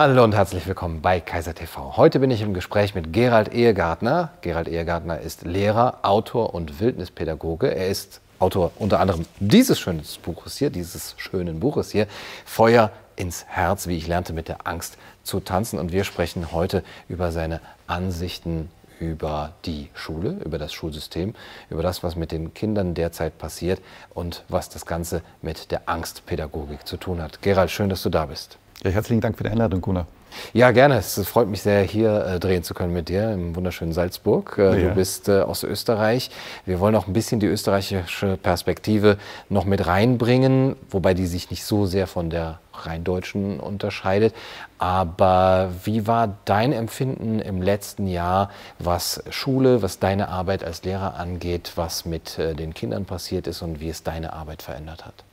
[0.00, 1.96] Hallo und herzlich willkommen bei Kaiser TV.
[1.96, 4.30] Heute bin ich im Gespräch mit Gerald Ehegartner.
[4.42, 7.74] Gerald Ehegartner ist Lehrer, Autor und Wildnispädagoge.
[7.74, 12.06] Er ist Autor unter anderem dieses schönen Buches hier, dieses schönen Buches hier,
[12.44, 15.80] Feuer ins Herz, wie ich lernte mit der Angst zu tanzen.
[15.80, 18.70] Und wir sprechen heute über seine Ansichten
[19.00, 21.34] über die Schule, über das Schulsystem,
[21.70, 23.80] über das, was mit den Kindern derzeit passiert
[24.14, 27.42] und was das Ganze mit der Angstpädagogik zu tun hat.
[27.42, 28.58] Gerald, schön, dass du da bist.
[28.84, 30.06] Ja, herzlichen Dank für die Einladung, Gunnar.
[30.52, 30.98] Ja, gerne.
[30.98, 34.56] Es freut mich sehr, hier äh, drehen zu können mit dir im wunderschönen Salzburg.
[34.58, 34.88] Äh, ja.
[34.88, 36.30] Du bist äh, aus Österreich.
[36.64, 41.64] Wir wollen auch ein bisschen die österreichische Perspektive noch mit reinbringen, wobei die sich nicht
[41.64, 44.34] so sehr von der rheindeutschen unterscheidet.
[44.78, 51.16] Aber wie war dein Empfinden im letzten Jahr, was Schule, was deine Arbeit als Lehrer
[51.16, 55.24] angeht, was mit äh, den Kindern passiert ist und wie es deine Arbeit verändert hat?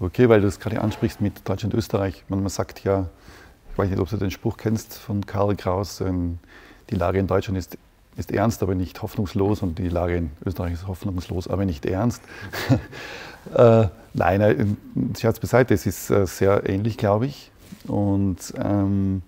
[0.00, 2.24] Okay, weil du es gerade ansprichst mit Deutschland und Österreich.
[2.28, 3.08] Man, man sagt ja,
[3.72, 6.38] ich weiß nicht, ob du den Spruch kennst von Karl Kraus, ähm,
[6.90, 7.78] die Lage in Deutschland ist,
[8.16, 12.22] ist ernst, aber nicht hoffnungslos und die Lage in Österreich ist hoffnungslos, aber nicht ernst.
[13.54, 14.66] äh, nein, äh,
[15.18, 17.50] Scherz beiseite, es ist äh, sehr ähnlich, glaube ich.
[17.88, 19.22] Und ähm,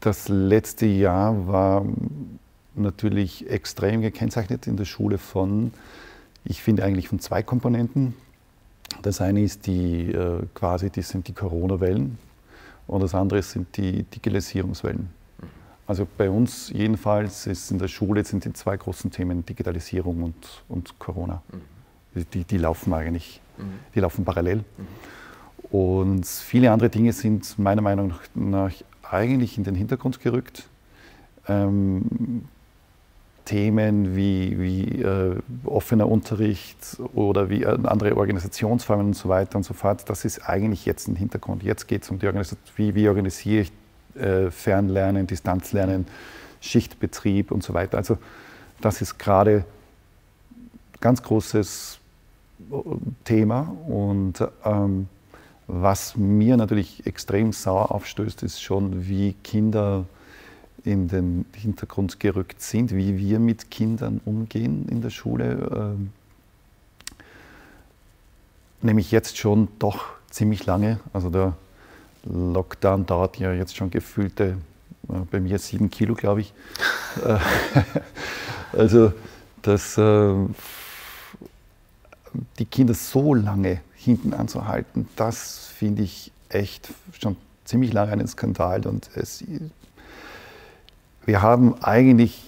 [0.00, 1.84] das letzte Jahr war
[2.76, 5.72] natürlich extrem gekennzeichnet in der Schule von,
[6.44, 8.14] ich finde eigentlich von zwei Komponenten.
[9.02, 12.18] Das eine ist die, äh, quasi, das sind die Corona-Wellen
[12.86, 15.10] und das andere sind die Digitalisierungswellen.
[15.86, 20.64] Also bei uns jedenfalls ist in der Schule sind die zwei großen Themen Digitalisierung und,
[20.68, 21.42] und Corona.
[21.50, 22.26] Mhm.
[22.32, 23.62] Die, die laufen eigentlich, mhm.
[23.94, 24.58] die laufen parallel.
[24.58, 24.86] Mhm.
[25.70, 28.72] Und viele andere Dinge sind meiner Meinung nach
[29.02, 30.68] eigentlich in den Hintergrund gerückt.
[31.46, 32.48] Ähm,
[33.48, 39.62] Themen wie, wie äh, offener Unterricht oder wie äh, andere Organisationsformen und so weiter und
[39.62, 41.62] so fort, das ist eigentlich jetzt im Hintergrund.
[41.62, 43.72] Jetzt geht es um die Organisation, wie, wie organisiere ich
[44.22, 46.06] äh, Fernlernen, Distanzlernen,
[46.60, 47.96] Schichtbetrieb und so weiter.
[47.96, 48.18] Also
[48.82, 49.64] das ist gerade
[51.00, 52.00] ganz großes
[52.70, 52.74] äh,
[53.24, 55.08] Thema und ähm,
[55.66, 60.04] was mir natürlich extrem sauer aufstößt, ist schon, wie Kinder
[60.84, 65.96] in den Hintergrund gerückt sind, wie wir mit Kindern umgehen in der Schule.
[65.96, 66.10] Ähm,
[68.80, 71.00] nämlich jetzt schon doch ziemlich lange.
[71.12, 71.54] Also der
[72.24, 74.58] Lockdown dauert ja jetzt schon gefühlte,
[75.08, 76.52] äh, bei mir sieben Kilo, glaube ich.
[77.24, 77.38] Äh,
[78.78, 79.12] also,
[79.62, 80.34] dass äh,
[82.58, 88.86] die Kinder so lange hinten anzuhalten, das finde ich echt schon ziemlich lange einen Skandal
[88.86, 89.44] und es
[91.28, 92.42] wir haben eigentlich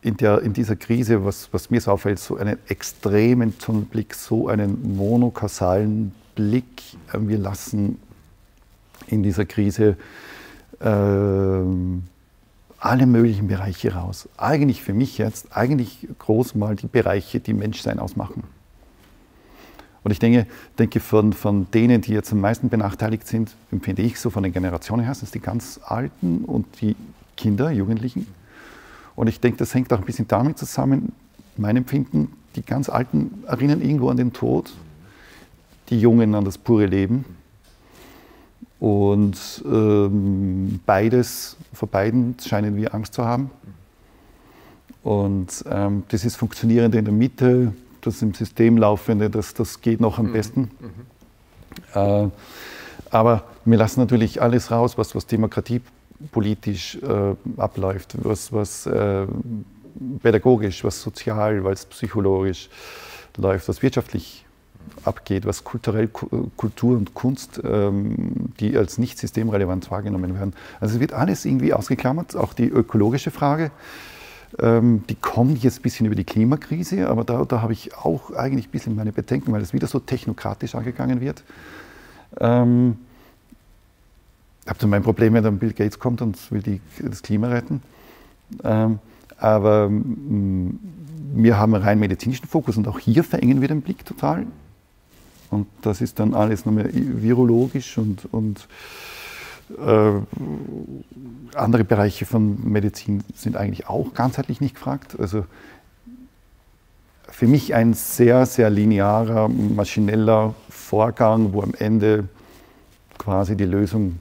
[0.00, 4.48] in, der, in dieser Krise, was, was mir so auffällt, so einen extremen Tunnelblick, so
[4.48, 6.64] einen monokausalen Blick.
[7.12, 8.00] Wir lassen
[9.08, 9.98] in dieser Krise
[10.80, 10.86] äh,
[12.78, 14.26] alle möglichen Bereiche raus.
[14.38, 18.42] Eigentlich für mich jetzt, eigentlich groß mal die Bereiche, die Menschsein ausmachen.
[20.02, 20.46] Und ich denke,
[20.78, 24.52] denke von, von denen, die jetzt am meisten benachteiligt sind, empfinde ich so von den
[24.54, 26.96] Generationen her, sind es die ganz Alten und die
[27.36, 28.26] Kinder, Jugendlichen.
[29.16, 31.12] Und ich denke, das hängt auch ein bisschen damit zusammen,
[31.56, 34.72] mein Empfinden, die ganz Alten erinnern irgendwo an den Tod,
[35.90, 37.24] die Jungen an das pure Leben.
[38.80, 43.50] Und ähm, beides, vor beiden scheinen wir Angst zu haben.
[45.02, 50.00] Und ähm, das ist Funktionierende in der Mitte, das im System laufende, das, das geht
[50.00, 50.32] noch am mhm.
[50.32, 50.60] besten.
[50.60, 52.00] Mhm.
[52.00, 52.28] Äh,
[53.10, 55.80] aber wir lassen natürlich alles raus, was, was Demokratie
[56.32, 59.26] politisch äh, abläuft, was, was äh,
[60.22, 62.68] pädagogisch, was sozial, was psychologisch
[63.36, 64.44] läuft, was wirtschaftlich
[65.04, 70.54] abgeht, was kulturell Kultur und Kunst, ähm, die als nicht systemrelevant wahrgenommen werden.
[70.80, 73.70] Also es wird alles irgendwie ausgeklammert, auch die ökologische Frage.
[74.58, 78.30] Ähm, die kommt jetzt ein bisschen über die Klimakrise, aber da, da habe ich auch
[78.32, 81.42] eigentlich ein bisschen meine Bedenken, weil es wieder so technokratisch angegangen wird.
[82.40, 82.98] Ähm,
[84.66, 87.82] habe so mein Problem, wenn dann Bill Gates kommt und will die, das Klima retten.
[88.62, 88.98] Ähm,
[89.38, 90.78] aber mm,
[91.34, 94.46] wir haben einen rein medizinischen Fokus und auch hier verengen wir den Blick total.
[95.50, 98.66] Und das ist dann alles nochmal virologisch und, und
[99.78, 105.16] äh, andere Bereiche von Medizin sind eigentlich auch ganzheitlich nicht gefragt.
[105.18, 105.44] Also
[107.28, 112.28] für mich ein sehr, sehr linearer, maschineller Vorgang, wo am Ende
[113.18, 114.20] quasi die Lösung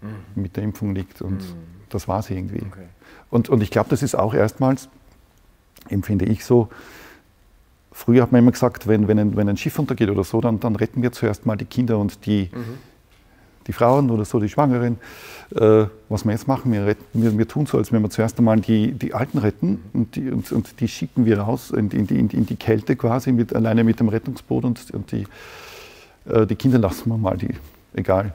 [0.00, 0.42] mhm.
[0.42, 1.22] mit der Impfung liegt.
[1.22, 1.54] Und mhm.
[1.88, 2.62] das war es irgendwie.
[2.66, 2.86] Okay.
[3.30, 4.88] Und, und ich glaube, das ist auch erstmals,
[5.88, 6.68] empfinde ich so,
[7.92, 10.60] früher hat man immer gesagt, wenn, wenn, ein, wenn ein Schiff untergeht oder so, dann,
[10.60, 12.78] dann retten wir zuerst mal die Kinder und die, mhm.
[13.66, 14.98] die Frauen oder so, die Schwangeren,
[15.54, 18.38] äh, was wir jetzt machen, wir, retten, wir, wir, tun so, als wenn wir zuerst
[18.38, 22.06] einmal die, die Alten retten und die, und, und die schicken wir raus in, in,
[22.06, 25.26] in, in, die Kälte quasi, mit, alleine mit dem Rettungsboot und, und die,
[26.26, 27.54] äh, die Kinder lassen wir mal, die,
[27.94, 28.32] egal.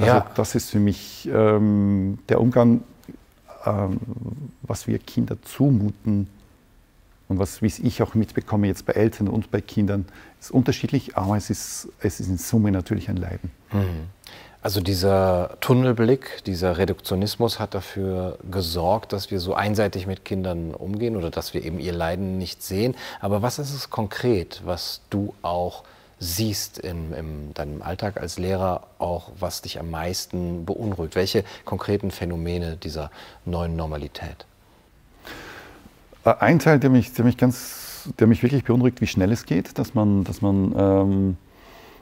[0.00, 0.26] Also ja.
[0.34, 2.82] das ist für mich ähm, der Umgang,
[3.66, 3.98] ähm,
[4.62, 6.28] was wir Kinder zumuten
[7.28, 10.06] und was wie ich auch mitbekomme jetzt bei Eltern und bei Kindern,
[10.40, 13.50] ist unterschiedlich, aber es ist, es ist in Summe natürlich ein Leiden.
[13.72, 14.08] Mhm.
[14.62, 21.16] Also dieser Tunnelblick, dieser Reduktionismus hat dafür gesorgt, dass wir so einseitig mit Kindern umgehen
[21.16, 22.94] oder dass wir eben ihr Leiden nicht sehen.
[23.20, 25.84] Aber was ist es konkret, was du auch
[26.20, 31.16] siehst in, in deinem Alltag als Lehrer, auch was dich am meisten beunruhigt?
[31.16, 33.10] Welche konkreten Phänomene dieser
[33.44, 34.46] neuen Normalität?
[36.24, 39.44] Äh, ein Teil, der mich, der mich, ganz, der mich wirklich beunruhigt, wie schnell es
[39.46, 41.36] geht, dass man, dass man ähm,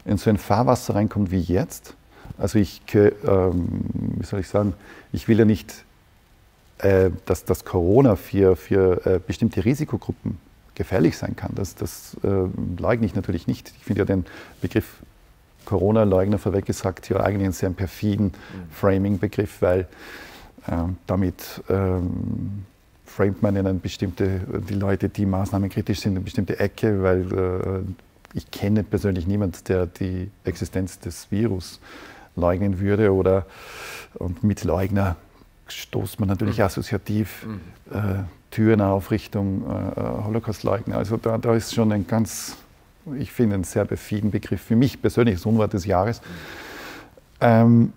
[0.04, 1.94] in so ein Fahrwasser reinkommt wie jetzt
[2.38, 3.80] also ich, ähm,
[4.16, 4.74] wie soll ich sagen,
[5.12, 5.84] ich will ja nicht,
[6.78, 10.38] äh, dass das Corona für, für äh, bestimmte Risikogruppen
[10.78, 11.52] gefährlich sein kann.
[11.54, 12.48] Das, das äh,
[12.80, 13.72] leugne ich natürlich nicht.
[13.76, 14.24] Ich finde ja den
[14.62, 15.02] Begriff
[15.66, 18.70] Corona-Leugner vorweggesagt ja eigentlich einen sehr perfiden mhm.
[18.72, 19.86] Framing-Begriff, weil
[20.66, 22.64] ähm, damit ähm,
[23.04, 27.32] framet man in eine bestimmte, die Leute, die maßnahmenkritisch sind, in eine bestimmte Ecke, weil
[27.32, 31.80] äh, ich kenne persönlich niemanden, der die Existenz des Virus
[32.36, 33.44] leugnen würde oder
[34.14, 35.16] und mit Leugner
[35.66, 36.64] stoßt man natürlich mhm.
[36.64, 37.60] assoziativ mhm.
[37.92, 40.96] äh, Türen auf Richtung äh, Holocaust-Leugner.
[40.96, 42.56] Also da, da ist schon ein ganz,
[43.18, 44.62] ich finde, ein sehr befieden Begriff.
[44.62, 46.20] Für mich persönlich das Unwort des Jahres.
[47.40, 47.92] Ähm,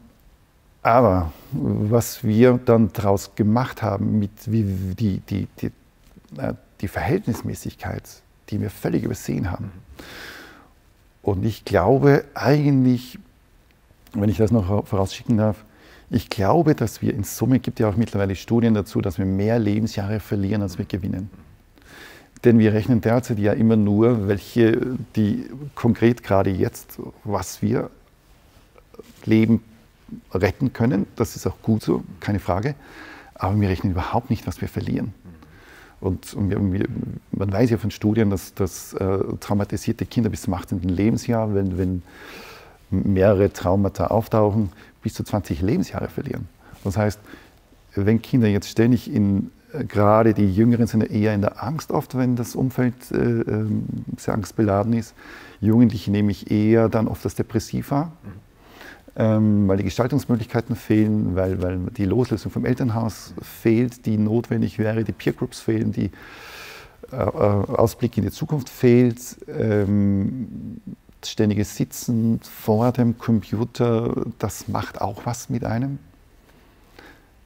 [0.83, 4.63] aber was wir dann daraus gemacht haben, mit wie
[4.95, 5.71] die, die, die,
[6.37, 8.03] äh, die Verhältnismäßigkeit,
[8.49, 9.71] die wir völlig übersehen haben.
[11.21, 13.19] Und ich glaube eigentlich
[14.13, 15.63] wenn ich das noch vorausschicken darf,
[16.11, 19.59] ich glaube, dass wir in Summe, gibt ja auch mittlerweile Studien dazu, dass wir mehr
[19.59, 21.29] Lebensjahre verlieren, als wir gewinnen.
[22.43, 27.89] Denn wir rechnen derzeit ja immer nur, welche, die konkret gerade jetzt, was wir
[29.23, 29.63] Leben
[30.33, 31.07] retten können.
[31.15, 32.75] Das ist auch gut so, keine Frage.
[33.35, 35.13] Aber wir rechnen überhaupt nicht, was wir verlieren.
[36.01, 36.87] Und, und wir,
[37.31, 40.81] man weiß ja von Studien, dass, dass äh, traumatisierte Kinder bis zum 18.
[40.81, 42.03] Lebensjahr, wenn, wenn
[42.89, 44.71] mehrere Traumata auftauchen,
[45.01, 46.47] bis zu 20 Lebensjahre verlieren.
[46.83, 47.19] Das heißt,
[47.95, 52.17] wenn Kinder jetzt ständig in, äh, gerade die Jüngeren sind eher in der Angst oft,
[52.17, 53.85] wenn das Umfeld äh, ähm,
[54.17, 55.13] sehr angstbeladen ist.
[55.59, 58.13] Jugendliche nehme ich eher dann oft als depressiv wahr,
[59.15, 65.03] ähm, weil die Gestaltungsmöglichkeiten fehlen, weil, weil die Loslösung vom Elternhaus fehlt, die notwendig wäre,
[65.03, 66.11] die Peergroups fehlen, die
[67.11, 69.19] äh, äh, Ausblick in die Zukunft fehlt.
[69.47, 70.79] Ähm,
[71.23, 75.99] ständiges Sitzen vor dem Computer, das macht auch was mit einem.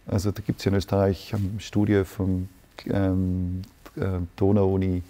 [0.08, 2.48] Also da gibt es ja in Österreich eine Studie von
[2.86, 3.64] ähm,
[3.96, 5.02] äh, Donau-Uni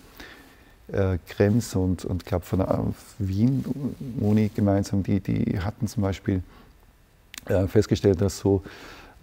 [0.88, 2.86] äh, Krems und, und glaube von der
[3.20, 6.44] Wien-Uni gemeinsam, die, die hatten zum Beispiel
[7.46, 8.64] äh, festgestellt, dass so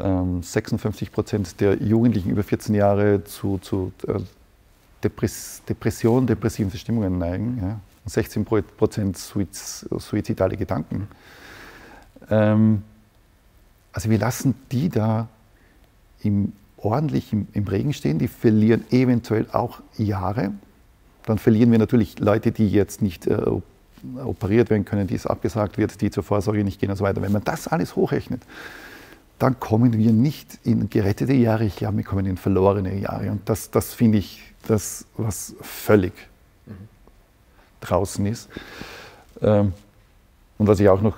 [0.01, 4.21] ähm, 56 Prozent der Jugendlichen über 14 Jahre zu, zu äh,
[5.03, 7.59] Depress Depressionen, depressiven Verstimmungen neigen.
[7.61, 7.81] Ja.
[8.07, 11.09] 16 Prozent suizidale Gedanken.
[12.31, 12.83] Ähm,
[13.93, 15.29] also wir lassen die da
[16.23, 20.53] im, ordentlich im, im, Regen stehen, die verlieren eventuell auch Jahre.
[21.27, 23.41] Dann verlieren wir natürlich Leute, die jetzt nicht äh,
[24.25, 27.23] operiert werden können, die es abgesagt wird, die zur Vorsorge nicht gehen und so weiter.
[27.23, 28.43] Wenn man das alles hochrechnet,
[29.39, 33.31] dann kommen wir nicht in gerettete Jahre, ich glaube, wir kommen in verlorene Jahre.
[33.31, 36.13] Und das, das finde ich das, was völlig
[37.83, 38.49] draußen ist.
[39.41, 39.73] Ähm,
[40.59, 41.17] und was ich auch noch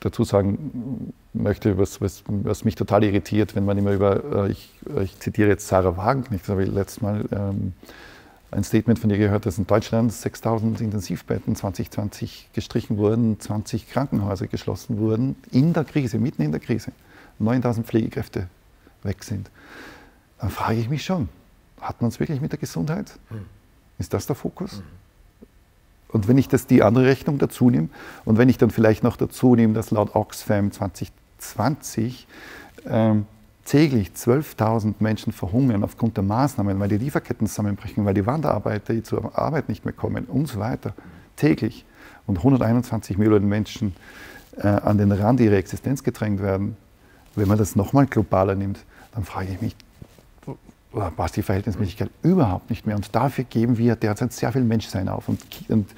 [0.00, 4.70] dazu sagen möchte, was, was, was mich total irritiert, wenn man immer über, äh, ich,
[5.00, 7.72] ich zitiere jetzt Sarah Wagenknecht, das habe ich letztes Mal ähm,
[8.50, 14.46] ein Statement von ihr gehört, dass in Deutschland 6000 Intensivbetten 2020 gestrichen wurden, 20 Krankenhäuser
[14.46, 16.92] geschlossen wurden, in der Krise, mitten in der Krise,
[17.38, 18.48] 9000 Pflegekräfte
[19.02, 19.50] weg sind.
[20.38, 21.28] Dann frage ich mich schon,
[21.80, 23.18] hat man es wirklich mit der Gesundheit?
[23.28, 23.46] Hm.
[23.98, 24.82] Ist das der Fokus?
[26.12, 27.88] Und wenn ich das die andere Rechnung dazu nehme
[28.24, 32.26] und wenn ich dann vielleicht noch dazu nehme, dass laut Oxfam 2020
[32.86, 33.26] ähm,
[33.64, 39.02] täglich 12.000 Menschen verhungern aufgrund der Maßnahmen, weil die Lieferketten zusammenbrechen, weil die Wanderarbeiter die
[39.02, 40.94] zur Arbeit nicht mehr kommen und so weiter,
[41.36, 41.84] täglich.
[42.26, 43.94] Und 121 Millionen Menschen
[44.56, 46.76] äh, an den Rand ihrer Existenz gedrängt werden.
[47.34, 49.76] Wenn man das nochmal globaler nimmt, dann frage ich mich,
[51.16, 52.96] passt die Verhältnismäßigkeit überhaupt nicht mehr.
[52.96, 55.28] Und dafür geben wir derzeit sehr viel Menschsein auf.
[55.28, 55.88] Und, und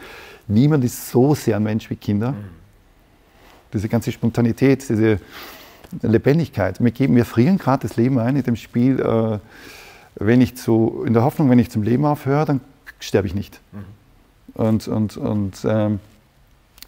[0.46, 2.34] niemand ist so sehr ein Mensch wie Kinder.
[3.72, 5.18] diese ganze Spontanität, diese
[6.02, 6.82] Lebendigkeit.
[6.82, 9.00] Wir, geben, wir frieren gerade das Leben ein in dem Spiel.
[9.00, 9.38] Äh,
[10.16, 12.60] wenn ich zu, in der Hoffnung, wenn ich zum Leben aufhöre, dann
[13.00, 13.60] sterbe ich nicht.
[13.72, 13.84] Mhm.
[14.54, 15.98] Und, und, und ähm,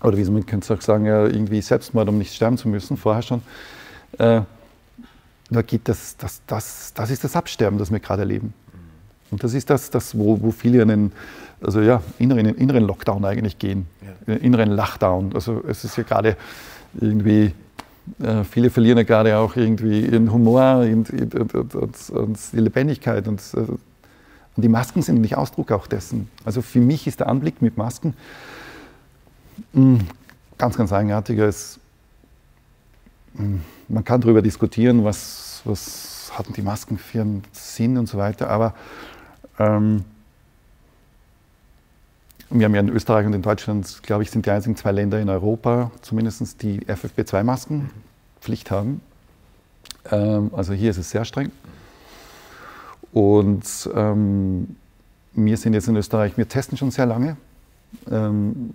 [0.03, 3.23] oder wie man könnte auch sagen, ja, irgendwie Selbstmord, um nicht sterben zu müssen, vorher
[3.23, 3.43] schon.
[4.19, 4.43] Äh,
[5.51, 8.53] da geht das, das, das, das ist das Absterben, das wir gerade erleben.
[9.31, 11.13] Und das ist das, das wo, wo viele einen
[11.61, 13.87] also ja, inneren, inneren Lockdown eigentlich gehen,
[14.27, 14.35] ja.
[14.35, 15.33] inneren Lachdown.
[15.35, 16.37] Also es ist ja gerade
[17.01, 17.53] irgendwie
[18.21, 23.27] äh, viele verlieren ja gerade auch irgendwie ihren Humor und, und, und, und die Lebendigkeit.
[23.27, 26.29] Und, äh, und, die Masken sind nicht Ausdruck auch dessen.
[26.45, 28.15] Also für mich ist der Anblick mit Masken
[29.73, 30.07] mh, hm,
[30.59, 31.47] ganz, ganz eigenartiger.
[31.47, 31.81] Es,
[33.89, 38.49] man kann darüber diskutieren, was, was hatten die Masken für einen Sinn und so weiter,
[38.51, 38.75] aber
[39.59, 40.05] ähm,
[42.51, 45.21] wir haben ja in Österreich und in Deutschland, glaube ich, sind die einzigen zwei Länder
[45.21, 47.91] in Europa, zumindest die FFP2-Masken
[48.41, 49.01] Pflicht haben.
[50.11, 51.51] Ähm, also hier ist es sehr streng.
[53.13, 54.77] Und ähm,
[55.33, 57.37] wir sind jetzt in Österreich, wir testen schon sehr lange.
[58.11, 58.71] Ähm,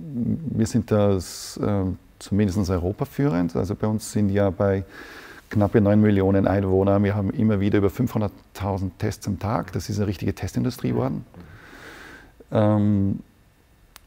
[0.49, 1.83] wir sind das äh,
[2.21, 3.55] zumindest europaführend.
[3.55, 4.83] Also bei uns sind ja bei
[5.49, 9.73] knappe 9 Millionen Einwohner, wir haben immer wieder über 500.000 Tests am Tag.
[9.73, 11.25] Das ist eine richtige Testindustrie geworden.
[12.51, 13.19] Ähm,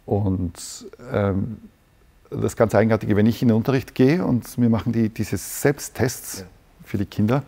[0.06, 1.58] und ähm,
[2.30, 6.40] das ganz Eigenartige, wenn ich in den Unterricht gehe und wir machen die, diese Selbsttests
[6.40, 6.46] ja.
[6.84, 7.42] für die Kinder,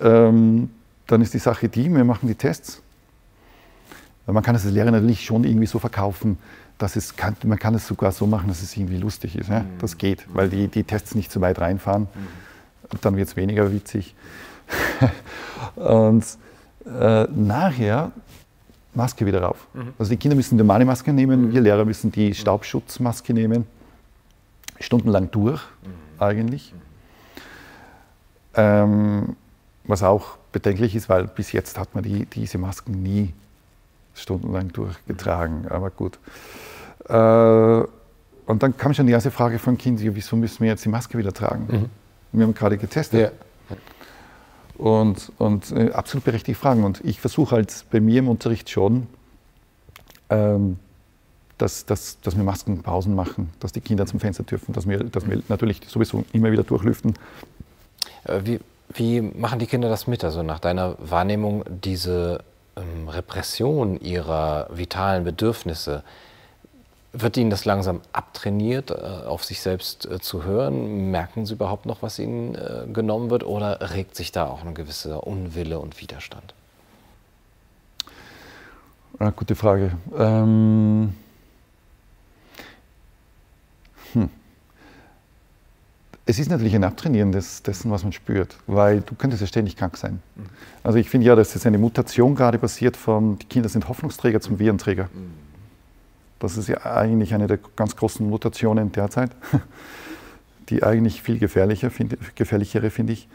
[0.00, 0.70] ähm,
[1.06, 2.80] dann ist die Sache die, wir machen die Tests.
[4.26, 6.38] Man kann es als Lehrer natürlich schon irgendwie so verkaufen,
[6.78, 9.48] dass es kann, man kann es sogar so machen, dass es irgendwie lustig ist.
[9.48, 9.60] Ja?
[9.60, 9.78] Mhm.
[9.78, 12.02] Das geht, weil die, die Tests nicht zu weit reinfahren.
[12.02, 12.98] Mhm.
[13.00, 14.14] Dann wird es weniger witzig.
[15.76, 16.24] und
[16.86, 18.12] äh, nachher
[18.94, 19.66] Maske wieder rauf.
[19.74, 19.94] Mhm.
[19.98, 22.34] Also die Kinder müssen die normale Maske nehmen, wir Lehrer müssen die.
[22.34, 23.66] Staubschutzmaske nehmen.
[24.80, 25.62] Stundenlang durch,
[26.18, 26.74] eigentlich.
[28.54, 29.36] Ähm,
[29.84, 33.32] was auch bedenklich ist, weil bis jetzt hat man die, diese Masken nie
[34.14, 35.68] stundenlang durchgetragen.
[35.68, 36.18] Aber gut.
[37.08, 37.86] Äh,
[38.46, 41.18] und dann kam schon die erste Frage von Kind, wieso müssen wir jetzt die Maske
[41.18, 41.66] wieder tragen?
[41.70, 42.38] Mhm.
[42.38, 43.32] Wir haben gerade getestet.
[43.70, 43.76] Ja.
[44.76, 46.84] Und, und äh, absolut berechtigte Fragen.
[46.84, 49.06] Und ich versuche halt bei mir im Unterricht schon,
[50.30, 50.78] ähm,
[51.58, 55.28] dass, dass, dass wir Maskenpausen machen, dass die Kinder zum Fenster dürfen, dass wir, dass
[55.28, 57.14] wir natürlich sowieso immer wieder durchlüften.
[58.24, 58.60] Äh, wie,
[58.92, 60.24] wie machen die Kinder das mit?
[60.24, 62.42] Also nach deiner Wahrnehmung diese
[62.76, 66.02] ähm, Repression ihrer vitalen Bedürfnisse,
[67.12, 71.10] wird Ihnen das langsam abtrainiert, äh, auf sich selbst äh, zu hören?
[71.10, 73.44] Merken Sie überhaupt noch, was Ihnen äh, genommen wird?
[73.44, 76.54] Oder regt sich da auch ein gewisser Unwille und Widerstand?
[79.20, 79.92] Ah, gute Frage.
[80.18, 81.14] Ähm
[86.26, 89.76] Es ist natürlich ein Abtrainieren des, dessen, was man spürt, weil du könntest ja ständig
[89.76, 90.22] krank sein.
[90.82, 94.40] Also ich finde ja, dass jetzt eine Mutation gerade passiert von, die Kinder sind Hoffnungsträger
[94.40, 95.10] zum Virenträger.
[96.38, 99.32] Das ist ja eigentlich eine der ganz großen Mutationen derzeit,
[100.70, 103.28] die eigentlich viel gefährlicher, find, gefährlichere, finde ich.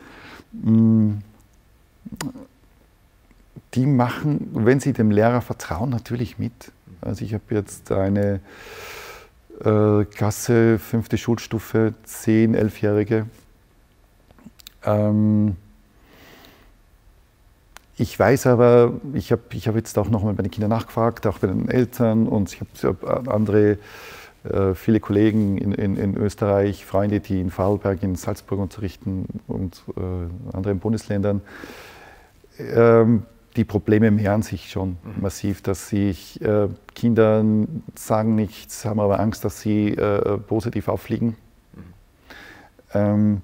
[0.52, 1.20] Mm,
[3.76, 6.72] die machen, wenn sie dem Lehrer vertrauen, natürlich mit.
[7.02, 8.40] Also ich habe jetzt eine
[9.64, 13.26] äh, Klasse, fünfte Schulstufe, zehn, elfjährige.
[14.86, 15.56] Ähm,
[17.98, 21.40] ich weiß aber, ich habe ich hab jetzt auch nochmal bei den Kindern nachgefragt, auch
[21.40, 23.78] bei den Eltern und ich habe andere,
[24.46, 29.84] äh, viele Kollegen in, in, in, Österreich, Freunde, die in Vorarlberg, in Salzburg unterrichten und
[29.98, 31.42] äh, anderen Bundesländern.
[32.58, 33.24] Ähm,
[33.56, 35.22] die Probleme mehren sich schon mhm.
[35.22, 37.44] massiv, dass sich äh, Kinder
[37.96, 41.36] sagen nichts, haben aber Angst, dass sie äh, positiv auffliegen.
[41.74, 41.84] Mhm.
[42.94, 43.42] Ähm,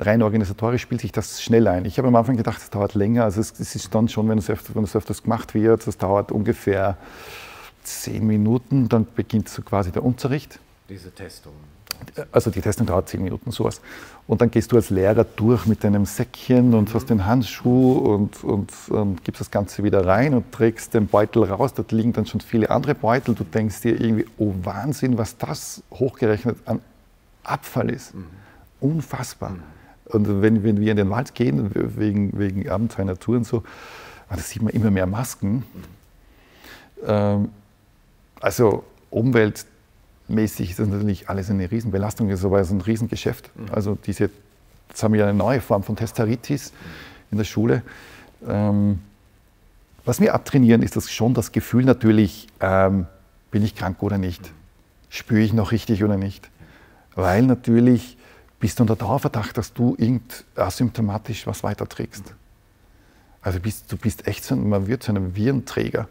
[0.00, 1.84] rein organisatorisch spielt sich das schnell ein.
[1.84, 3.24] Ich habe am Anfang gedacht, es dauert länger.
[3.24, 5.98] Also es, es ist dann schon, wenn es, öfter, wenn es öfters gemacht wird, es
[5.98, 6.96] dauert ungefähr
[7.82, 10.58] zehn Minuten, dann beginnt so quasi der Unterricht.
[10.88, 11.52] Diese Testung.
[12.32, 13.80] Also die Testung dauert zehn Minuten, sowas.
[14.26, 16.94] Und dann gehst du als Lehrer durch mit deinem Säckchen und mhm.
[16.94, 21.44] hast den Handschuh und, und, und, gibst das Ganze wieder rein und trägst den Beutel
[21.44, 21.74] raus.
[21.74, 23.34] Dort liegen dann schon viele andere Beutel.
[23.34, 26.80] Du denkst dir irgendwie, oh Wahnsinn, was das hochgerechnet an
[27.44, 28.14] Abfall ist.
[28.14, 28.26] Mhm.
[28.80, 29.50] Unfassbar.
[29.50, 29.62] Mhm.
[30.06, 33.62] Und wenn, wenn wir in den Wald gehen, wegen, wegen Abenteuer Natur und so,
[34.28, 35.64] da sieht man immer mehr Masken.
[37.04, 37.50] Ähm,
[38.40, 38.84] also
[40.28, 43.50] umweltmäßig ist das natürlich alles eine Riesenbelastung, ist aber ein Riesengeschäft.
[43.56, 43.66] Mhm.
[43.72, 44.30] Also diese,
[44.88, 46.72] jetzt haben wir eine neue Form von Testaritis
[47.30, 47.82] in der Schule.
[48.46, 49.00] Ähm,
[50.04, 53.06] was wir abtrainieren, ist das schon das Gefühl natürlich, ähm,
[53.50, 54.52] bin ich krank oder nicht?
[55.08, 56.48] Spüre ich noch richtig oder nicht?
[57.16, 58.16] weil natürlich
[58.60, 62.34] bist du unter Dauerverdacht, dass du irgend asymptomatisch was weiterträgst.
[63.42, 66.08] Also bist, du bist echt so, man wird zu einem Virenträger.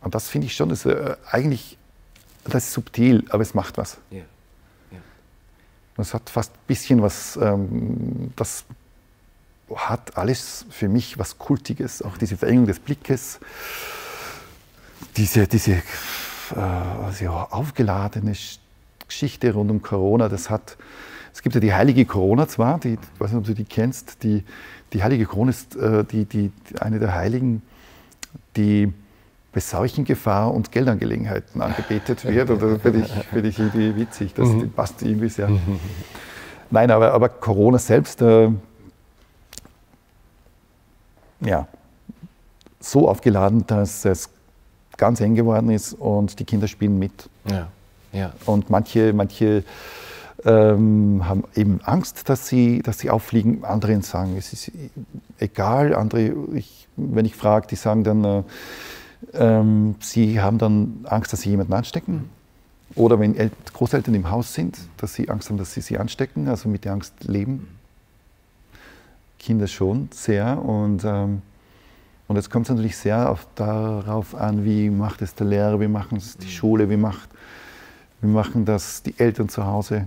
[0.00, 1.78] Und das finde ich schon, das ist äh, eigentlich,
[2.44, 3.98] das ist subtil, aber es macht was.
[4.10, 4.22] Ja.
[5.96, 8.64] Das hat fast ein bisschen was, ähm, das
[9.74, 13.40] hat alles für mich was Kultiges, auch diese Verengung des Blickes,
[15.16, 15.82] diese, diese
[16.54, 18.34] äh, also aufgeladene
[19.06, 20.76] Geschichte rund um Corona, das hat,
[21.32, 24.22] es gibt ja die heilige Corona zwar, die, ich weiß nicht, ob du die kennst,
[24.22, 24.44] die,
[24.92, 27.62] die heilige Corona ist äh, die, die, eine der Heiligen,
[28.56, 28.92] die
[29.52, 32.50] bei Seuchengefahr und Geldangelegenheiten angebetet wird.
[32.50, 34.70] Oder finde ich, find ich irgendwie witzig, das mhm.
[34.70, 35.48] passt irgendwie sehr.
[35.48, 35.78] Mhm.
[36.70, 38.50] Nein, aber, aber Corona selbst, äh,
[41.40, 41.66] ja,
[42.80, 44.30] so aufgeladen, dass es
[44.96, 47.28] ganz eng geworden ist und die Kinder spielen mit.
[47.48, 47.68] Ja.
[48.12, 48.32] Ja.
[48.46, 49.64] Und manche, manche
[50.44, 53.64] ähm, haben eben Angst, dass sie, dass sie auffliegen.
[53.64, 54.70] Andere sagen, es ist
[55.38, 55.94] egal.
[55.94, 58.42] Andere, ich, wenn ich frage, die sagen dann, äh,
[59.34, 62.30] ähm, sie haben dann Angst, dass sie jemanden anstecken.
[62.94, 66.48] Oder wenn El Großeltern im Haus sind, dass sie Angst haben, dass sie sie anstecken,
[66.48, 67.68] also mit der Angst leben.
[69.38, 70.62] Kinder schon sehr.
[70.62, 71.42] Und, ähm,
[72.28, 75.88] und jetzt kommt es natürlich sehr auf, darauf an, wie macht es der Lehrer, wie
[75.88, 77.28] macht es die Schule, wie macht
[78.22, 80.06] wir machen das die Eltern zu Hause.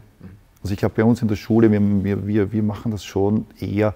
[0.64, 3.94] Also ich glaube, bei uns in der Schule, wir, wir, wir machen das schon eher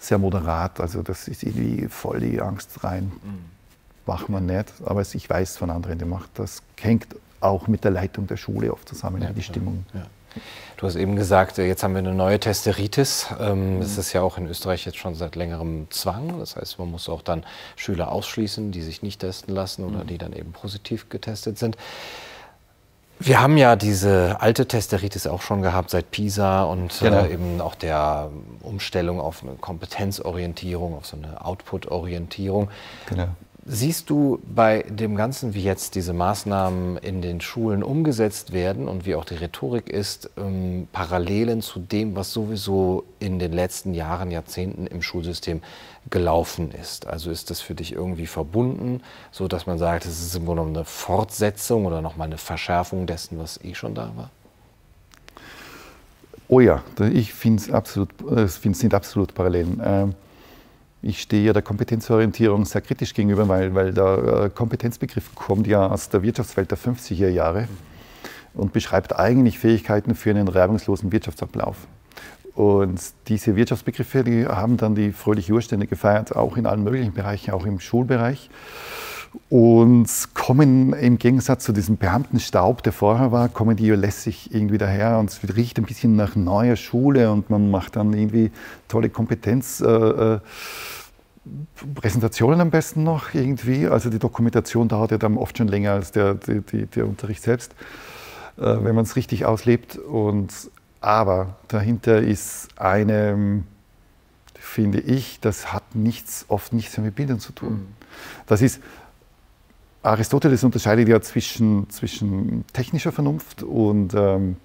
[0.00, 0.80] sehr moderat.
[0.80, 3.12] Also das ist irgendwie voll die Angst rein.
[4.06, 4.72] Machen wir nicht.
[4.84, 6.62] Aber ich weiß von anderen, die macht das.
[6.80, 7.06] Hängt
[7.40, 9.86] auch mit der Leitung der Schule oft zusammen, ja, die Stimmung.
[9.94, 10.02] Ja.
[10.76, 13.28] Du hast eben gesagt, jetzt haben wir eine neue Testeritis.
[13.38, 16.40] Ähm, das ist ja auch in Österreich jetzt schon seit längerem Zwang.
[16.40, 17.44] Das heißt, man muss auch dann
[17.76, 20.08] Schüler ausschließen, die sich nicht testen lassen oder mhm.
[20.08, 21.76] die dann eben positiv getestet sind.
[23.20, 27.24] Wir haben ja diese alte Testeritis auch schon gehabt seit Pisa und äh, genau.
[27.24, 32.70] äh, eben auch der Umstellung auf eine Kompetenzorientierung, auf so eine Output-Orientierung.
[33.06, 33.28] Genau.
[33.66, 39.06] Siehst du bei dem Ganzen, wie jetzt diese Maßnahmen in den Schulen umgesetzt werden und
[39.06, 44.30] wie auch die Rhetorik ist, ähm, Parallelen zu dem, was sowieso in den letzten Jahren,
[44.30, 45.62] Jahrzehnten im Schulsystem
[46.10, 47.06] gelaufen ist?
[47.06, 49.00] Also ist das für dich irgendwie verbunden,
[49.30, 53.38] so dass man sagt, es ist im Grunde eine Fortsetzung oder nochmal eine Verschärfung dessen,
[53.38, 54.30] was eh schon da war?
[56.48, 59.80] Oh ja, ich finde es absolut, es sind absolut Parallelen.
[59.82, 60.14] Ähm,
[61.04, 66.08] ich stehe der Kompetenzorientierung sehr kritisch gegenüber, weil, weil der äh, Kompetenzbegriff kommt ja aus
[66.08, 67.68] der Wirtschaftswelt der 50er Jahre
[68.54, 71.76] und beschreibt eigentlich Fähigkeiten für einen reibungslosen Wirtschaftsablauf.
[72.54, 77.50] Und diese Wirtschaftsbegriffe, die haben dann die fröhliche Urstände gefeiert, auch in allen möglichen Bereichen,
[77.50, 78.48] auch im Schulbereich.
[79.50, 85.18] Und kommen im Gegensatz zu diesem Beamtenstaub, der vorher war, kommen die lässig irgendwie daher
[85.18, 88.50] und es riecht ein bisschen nach neuer Schule und man macht dann irgendwie
[88.88, 89.80] tolle Kompetenz.
[89.80, 90.38] Äh, äh
[92.60, 93.86] am besten noch irgendwie.
[93.86, 97.42] Also die Dokumentation dauert ja dann oft schon länger als der, die, die, der Unterricht
[97.42, 97.72] selbst,
[98.56, 99.96] äh, wenn man es richtig auslebt.
[99.96, 100.52] Und,
[101.00, 103.62] aber dahinter ist eine,
[104.54, 107.72] finde ich, das hat nichts, oft nichts mit Bildern zu tun.
[107.72, 107.86] Mhm.
[108.46, 108.80] Das ist,
[110.04, 114.56] Aristoteles unterscheidet ja zwischen, zwischen technischer Vernunft und ähm,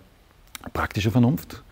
[0.73, 1.63] praktischer Vernunft.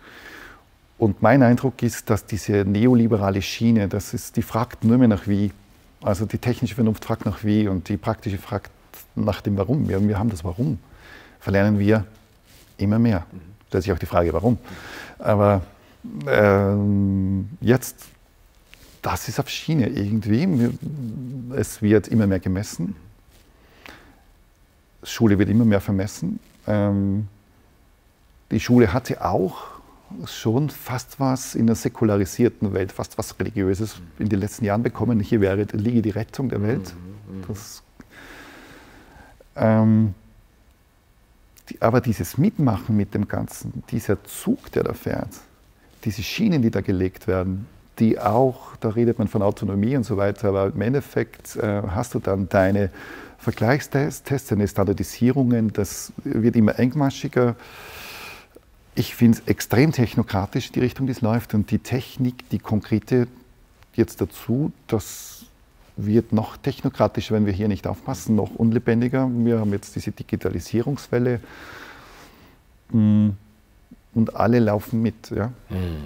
[0.96, 5.28] Und mein Eindruck ist, dass diese neoliberale Schiene, das ist, die fragt nur mehr nach
[5.28, 5.52] wie.
[6.00, 8.70] Also die technische Vernunft fragt nach wie und die praktische fragt
[9.14, 9.88] nach dem Warum.
[9.88, 10.78] Wir, wir haben das Warum.
[11.38, 12.04] Verlernen wir
[12.78, 13.26] immer mehr.
[13.70, 14.58] Da ist sich auch die Frage, warum.
[15.18, 15.62] Aber
[16.26, 18.06] ähm, jetzt,
[19.02, 20.70] das ist auf Schiene irgendwie.
[21.54, 22.96] Es wird immer mehr gemessen.
[25.02, 26.40] Schule wird immer mehr vermessen.
[26.66, 27.28] Ähm,
[28.50, 29.78] die Schule hatte auch
[30.26, 35.20] schon fast was in der säkularisierten Welt, fast was Religiöses in den letzten Jahren bekommen.
[35.20, 36.94] Hier wäre, liege die Rettung der Welt.
[37.28, 37.42] Mhm, mhm.
[37.46, 37.82] Das,
[39.56, 40.14] ähm,
[41.68, 45.28] die, aber dieses Mitmachen mit dem Ganzen, dieser Zug, der da fährt,
[46.04, 47.66] diese Schienen, die da gelegt werden,
[47.98, 52.14] die auch, da redet man von Autonomie und so weiter, aber im Endeffekt äh, hast
[52.14, 52.90] du dann deine
[53.38, 57.56] Vergleichstests, deine Standardisierungen, das wird immer engmaschiger
[58.98, 61.54] ich finde es extrem technokratisch, die Richtung, die es läuft.
[61.54, 63.28] Und die Technik, die konkrete
[63.94, 65.44] jetzt dazu, das
[65.96, 69.30] wird noch technokratischer, wenn wir hier nicht aufpassen, noch unlebendiger.
[69.32, 71.40] Wir haben jetzt diese Digitalisierungswelle
[72.90, 73.28] mm,
[74.14, 75.30] und alle laufen mit.
[75.30, 75.52] Ja.
[75.68, 76.04] Hm.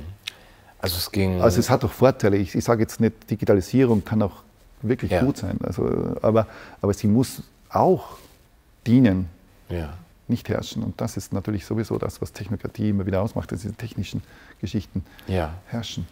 [0.79, 1.41] Also es ging.
[1.41, 2.37] Also es hat auch Vorteile.
[2.37, 4.43] Ich, ich sage jetzt nicht, Digitalisierung kann auch
[4.83, 5.23] wirklich ja.
[5.23, 5.59] gut sein.
[5.63, 6.47] Also, aber,
[6.81, 8.19] aber sie muss auch
[8.87, 9.29] dienen.
[9.69, 9.95] Ja
[10.33, 10.83] nicht herrschen.
[10.83, 14.23] Und das ist natürlich sowieso das, was Technokratie immer wieder ausmacht, dass diese technischen
[14.61, 15.55] Geschichten ja.
[15.67, 16.07] herrschen.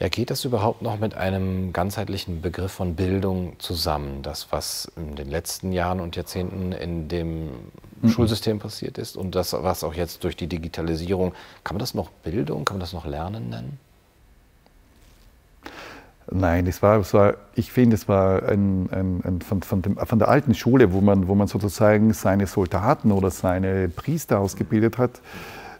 [0.00, 4.22] Ja, geht das überhaupt noch mit einem ganzheitlichen Begriff von Bildung zusammen?
[4.22, 7.50] Das, was in den letzten Jahren und Jahrzehnten in dem
[8.02, 8.08] mhm.
[8.08, 12.10] Schulsystem passiert ist und das, was auch jetzt durch die Digitalisierung, kann man das noch
[12.10, 13.78] Bildung, kann man das noch Lernen nennen?
[16.30, 19.96] Nein, es war, es war, ich finde, es war ein, ein, ein von, von, dem,
[19.96, 24.96] von, der alten Schule, wo man, wo man sozusagen seine Soldaten oder seine Priester ausgebildet
[24.96, 25.20] hat,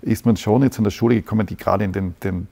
[0.02, 2.48] ist man schon jetzt in der Schule gekommen, die gerade in den, den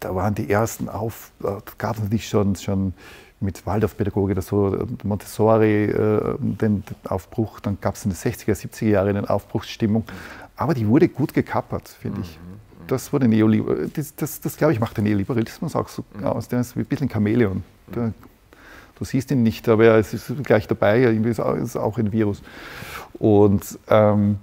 [0.00, 1.30] da waren die ersten auf,
[1.78, 2.92] gab es natürlich schon, schon
[3.40, 8.86] mit Waldorfpädagogik oder so, Montessori äh, den Aufbruch, dann gab es in den 60er, 70er
[8.86, 10.04] Jahren eine Aufbruchsstimmung,
[10.56, 12.38] aber die wurde gut gekappert, finde ich.
[12.92, 16.24] Das wurde Neoliber das, das, das glaube ich, macht der Neoliberalismus auch so mhm.
[16.24, 16.48] aus.
[16.48, 17.64] Der ist ein bisschen Chamäleon.
[17.94, 18.12] Der,
[18.98, 21.00] du siehst ihn nicht, aber er ist gleich dabei.
[21.00, 22.42] Irgendwie ist auch ein Virus.
[23.18, 24.38] Und ähm,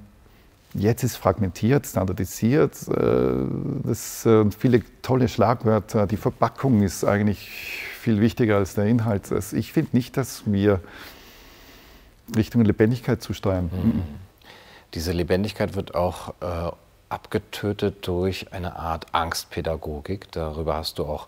[0.73, 2.75] jetzt ist fragmentiert, standardisiert.
[2.87, 3.45] Äh,
[3.83, 6.07] das sind viele tolle Schlagwörter.
[6.07, 7.49] Die Verpackung ist eigentlich
[7.99, 9.31] viel wichtiger als der Inhalt.
[9.31, 10.81] Also ich finde nicht, dass wir
[12.35, 13.69] Richtung Lebendigkeit zusteuern.
[13.71, 14.01] Mhm.
[14.93, 16.71] Diese Lebendigkeit wird auch äh,
[17.09, 20.31] abgetötet durch eine Art Angstpädagogik.
[20.31, 21.27] Darüber hast du auch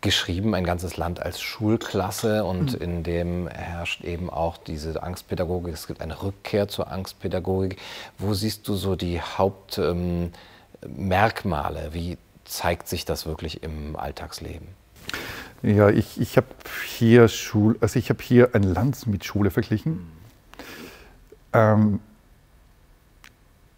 [0.00, 2.80] geschrieben, ein ganzes Land als Schulklasse und mhm.
[2.80, 5.74] in dem herrscht eben auch diese Angstpädagogik.
[5.74, 7.76] Es gibt eine Rückkehr zur Angstpädagogik.
[8.18, 10.32] Wo siehst du so die Hauptmerkmale?
[10.82, 14.68] Ähm, Wie zeigt sich das wirklich im Alltagsleben?
[15.62, 16.46] Ja, ich, ich habe
[16.86, 19.92] hier Schul, also ich habe hier ein Land mit Schule verglichen.
[19.92, 20.08] Mhm.
[21.52, 22.00] Ähm,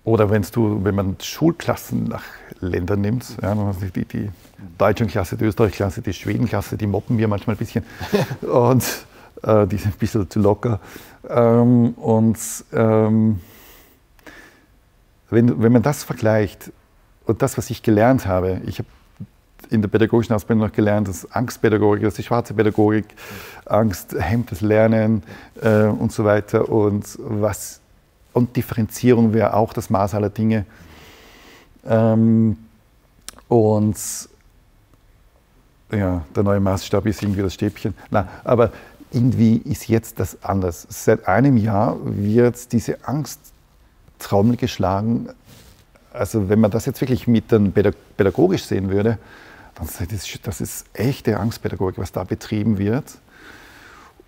[0.05, 2.25] oder wenn du, wenn man Schulklassen nach
[2.61, 3.55] Ländern nimmt, ja,
[3.95, 4.31] die, die
[4.79, 7.85] Deutschlandklasse, die Österreichklasse, die Schwedenklasse, die moppen wir manchmal ein bisschen
[8.43, 8.85] und
[9.43, 10.81] äh, die sind ein bisschen zu locker.
[11.29, 12.38] Ähm, und
[12.73, 13.41] ähm,
[15.31, 16.73] wenn, wenn man das vergleicht
[17.27, 18.88] und das, was ich gelernt habe, ich habe
[19.71, 23.07] in der pädagogischen Ausbildung noch gelernt, dass Angstpädagogik, das ist die schwarze Pädagogik,
[23.65, 25.23] Angst hemmt das Lernen
[25.61, 26.69] äh, und so weiter.
[26.69, 27.82] Und was
[28.33, 30.66] und Differenzierung wäre auch das Maß aller Dinge.
[31.85, 32.57] Ähm,
[33.49, 33.97] und
[35.90, 37.95] ja, der neue Maßstab ist irgendwie das Stäbchen.
[38.11, 38.73] Na, aber
[39.11, 40.87] irgendwie ist jetzt das anders.
[40.88, 43.40] Seit einem Jahr wird diese Angst
[44.18, 45.29] Trommel geschlagen.
[46.12, 49.18] Also wenn man das jetzt wirklich mit dann pädagogisch sehen würde,
[49.75, 53.05] dann ist das ist echte Angstpädagogik, was da betrieben wird.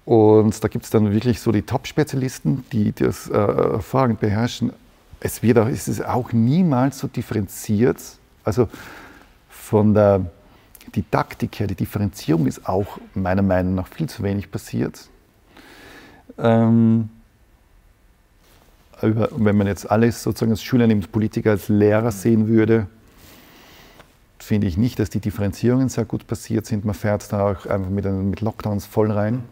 [0.05, 4.73] Und da gibt es dann wirklich so die Top-Spezialisten, die das äh, hervorragend beherrschen.
[5.21, 7.99] Es, wird auch, es ist auch niemals so differenziert.
[8.45, 8.69] Also
[9.49, 10.27] von der
[10.95, 15.09] Didaktik her, die Differenzierung ist auch meiner Meinung nach viel zu wenig passiert.
[16.37, 17.09] Ähm,
[19.01, 22.87] wenn man jetzt alles sozusagen als Schüler nimmt, Politiker als Lehrer sehen würde,
[24.39, 26.85] finde ich nicht, dass die Differenzierungen sehr gut passiert sind.
[26.85, 29.43] Man fährt da auch einfach mit, mit Lockdowns voll rein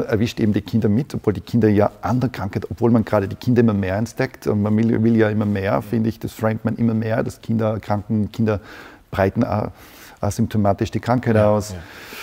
[0.00, 3.36] erwischt eben die Kinder mit, obwohl die Kinder ja andere Krankheiten, obwohl man gerade die
[3.36, 6.64] Kinder immer mehr entdeckt und man will, will ja immer mehr, finde ich, das framet
[6.64, 8.60] man immer mehr, dass Kinder kranken, Kinder
[9.10, 9.44] breiten
[10.22, 11.72] asymptomatisch die Krankheit ja, aus.
[11.72, 11.78] Ja.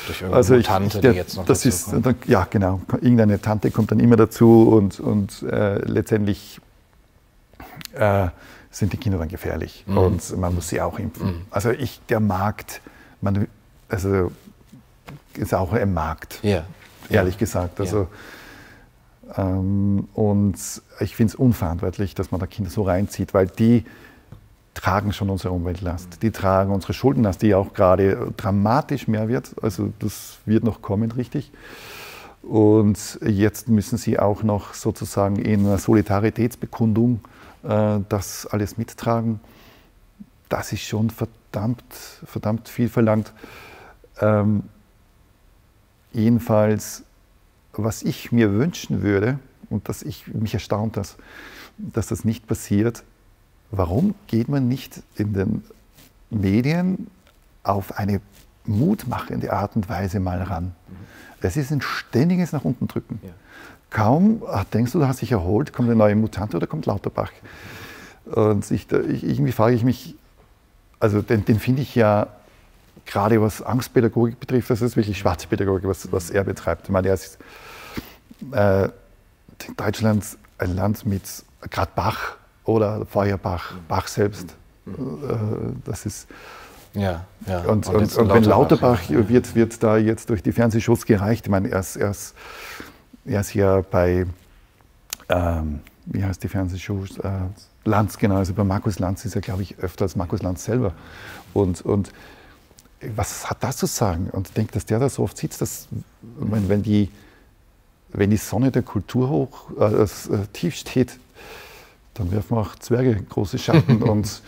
[0.07, 2.27] Durch irgendeine also ich, Tante, der, die jetzt noch das ist, kommt.
[2.27, 2.81] Ja, genau.
[2.93, 6.59] Irgendeine Tante kommt dann immer dazu und, und äh, letztendlich
[7.93, 8.27] äh,
[8.71, 9.97] sind die Kinder dann gefährlich mhm.
[9.97, 11.27] und man muss sie auch impfen.
[11.27, 11.41] Mhm.
[11.51, 12.81] Also ich, der Markt,
[13.21, 13.47] man,
[13.89, 14.31] also
[15.35, 16.39] ist auch ein Markt.
[16.41, 16.65] Ja
[17.09, 17.39] ehrlich ja.
[17.39, 17.79] gesagt.
[17.79, 18.07] Also,
[19.35, 19.57] ja.
[19.57, 20.55] ähm, und
[20.99, 23.85] ich finde es unverantwortlich, dass man da Kinder so reinzieht, weil die
[24.73, 26.21] tragen schon unsere Umweltlast.
[26.21, 29.51] Die tragen unsere Schuldenlast, die auch gerade dramatisch mehr wird.
[29.61, 31.51] Also das wird noch kommen, richtig.
[32.41, 37.19] Und jetzt müssen sie auch noch sozusagen in einer Solidaritätsbekundung
[37.63, 39.39] äh, das alles mittragen.
[40.47, 41.83] Das ist schon verdammt,
[42.25, 43.33] verdammt viel verlangt.
[44.21, 44.63] Ähm,
[46.11, 47.03] Jedenfalls,
[47.73, 51.15] was ich mir wünschen würde, und dass ich mich erstaunt, dass,
[51.77, 53.03] dass das nicht passiert,
[53.71, 55.63] warum geht man nicht in den
[56.29, 57.07] Medien
[57.63, 58.21] auf eine
[58.65, 60.73] mutmachende Art und Weise mal ran?
[61.41, 63.19] Es ist ein ständiges nach unten drücken.
[63.23, 63.29] Ja.
[63.89, 67.31] Kaum ach, denkst du, du hast dich erholt, kommt eine neue Mutante oder kommt Lauterbach.
[68.25, 70.15] Und ich, ich, irgendwie frage ich mich,
[70.99, 72.27] also den, den finde ich ja
[73.09, 76.83] gerade was Angstpädagogik betrifft, das ist wirklich schwarze Pädagogik, was, was er betreibt.
[76.85, 77.39] Ich meine, er ist
[78.51, 78.89] äh,
[79.75, 80.23] Deutschland
[80.59, 81.23] ein Land mit
[81.69, 84.55] gerade Bach oder Feuerbach, Bach selbst.
[84.85, 84.91] Äh,
[85.85, 86.27] das ist
[86.93, 87.59] ja, ja.
[87.61, 91.45] Und, und, und, und wenn Lauterbach wird, wird da jetzt durch die Fernsehshows gereicht.
[91.45, 92.35] Ich meine, er ist, er ist,
[93.25, 94.25] er ist ja bei
[95.29, 97.03] ähm, wie heißt die Fernsehshow?
[97.23, 97.29] Äh,
[97.85, 98.37] Lanz, genau.
[98.37, 100.93] Also bei Markus Lanz ist er, glaube ich, öfter als Markus Lanz selber.
[101.53, 102.11] Und, und
[103.15, 104.29] was hat das zu sagen?
[104.31, 105.87] Und ich denke, dass der da so oft sitzt, dass,
[106.21, 107.09] wenn, wenn, die,
[108.09, 110.07] wenn die Sonne der Kultur hoch äh, äh
[110.53, 111.17] tief steht,
[112.15, 114.03] dann werfen auch Zwerge große Schatten.
[114.03, 114.41] und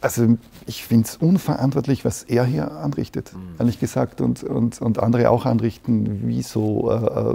[0.00, 3.54] also ich finde es unverantwortlich, was er hier anrichtet, mhm.
[3.58, 7.34] ehrlich gesagt, und, und, und andere auch anrichten, wie so äh, äh,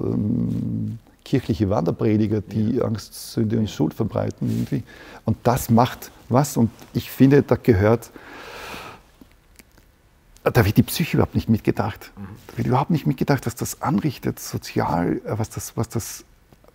[1.23, 2.83] kirchliche Wanderprediger, die ja.
[2.83, 4.83] Angst, Sünde und Schuld verbreiten irgendwie.
[5.25, 6.57] Und das macht was.
[6.57, 8.11] Und ich finde, da gehört,
[10.43, 12.11] da wird die Psyche überhaupt nicht mitgedacht.
[12.47, 16.23] Da wird überhaupt nicht mitgedacht, was das anrichtet, sozial, was das, was das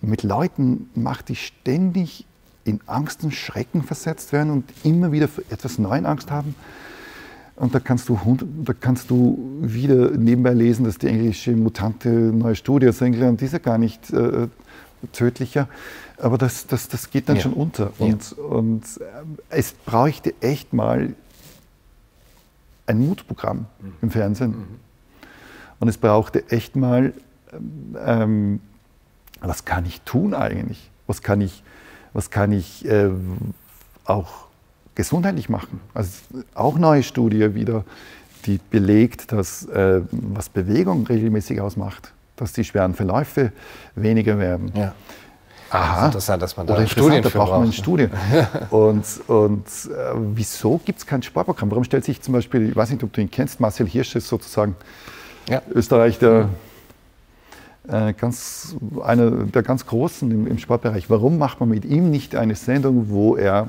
[0.01, 2.27] mit Leuten macht, die ständig
[2.65, 6.55] in Angst und Schrecken versetzt werden und immer wieder für etwas neuen Angst haben.
[7.57, 8.19] Und da kannst du,
[8.65, 13.53] da kannst du wieder nebenbei lesen, dass die englische Mutante neue Studie aus England ist
[13.53, 14.49] ja gar nicht äh,
[15.13, 15.69] tödlicher.
[16.19, 17.43] Aber das, das, das geht dann ja.
[17.43, 17.93] schon unter.
[17.99, 18.45] Und, ja.
[18.45, 19.05] und äh,
[19.51, 21.15] es bräuchte echt mal
[22.87, 23.93] ein Mutprogramm mhm.
[24.03, 24.51] im Fernsehen.
[24.51, 24.81] Mhm.
[25.81, 27.13] Und es brauchte echt mal,
[27.53, 28.61] ähm, ähm,
[29.41, 30.91] was kann ich tun eigentlich?
[31.07, 31.63] Was kann ich,
[32.13, 33.11] was kann ich äh,
[34.05, 34.45] auch
[34.95, 35.81] gesundheitlich machen.
[35.93, 36.11] Also
[36.55, 37.85] auch neue Studie wieder,
[38.47, 43.53] die belegt, dass äh, was Bewegung regelmäßig ausmacht, dass die schweren Verläufe
[43.95, 44.73] weniger werden.
[44.75, 44.95] Ja.
[45.75, 46.07] Aha.
[46.07, 48.09] interessant, dass man da Oder Studien da braucht man eine Studie.
[48.71, 51.71] und und äh, wieso gibt es kein Sportprogramm?
[51.71, 54.29] Warum stellt sich zum Beispiel, ich weiß nicht, ob du ihn kennst, Marcel Hirsch ist
[54.29, 54.77] sozusagen
[55.49, 55.63] ja.
[55.73, 56.49] Österreich der,
[57.89, 61.11] äh, ganz, einer der ganz Großen im, im, Sportbereich.
[61.11, 63.69] Warum macht man mit ihm nicht eine Sendung, wo er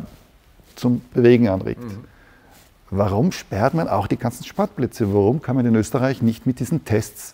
[0.75, 1.81] zum Bewegen anregt.
[1.81, 2.03] Mhm.
[2.91, 5.13] Warum sperrt man auch die ganzen Sportplätze?
[5.13, 7.33] Warum kann man in Österreich nicht mit diesen Tests,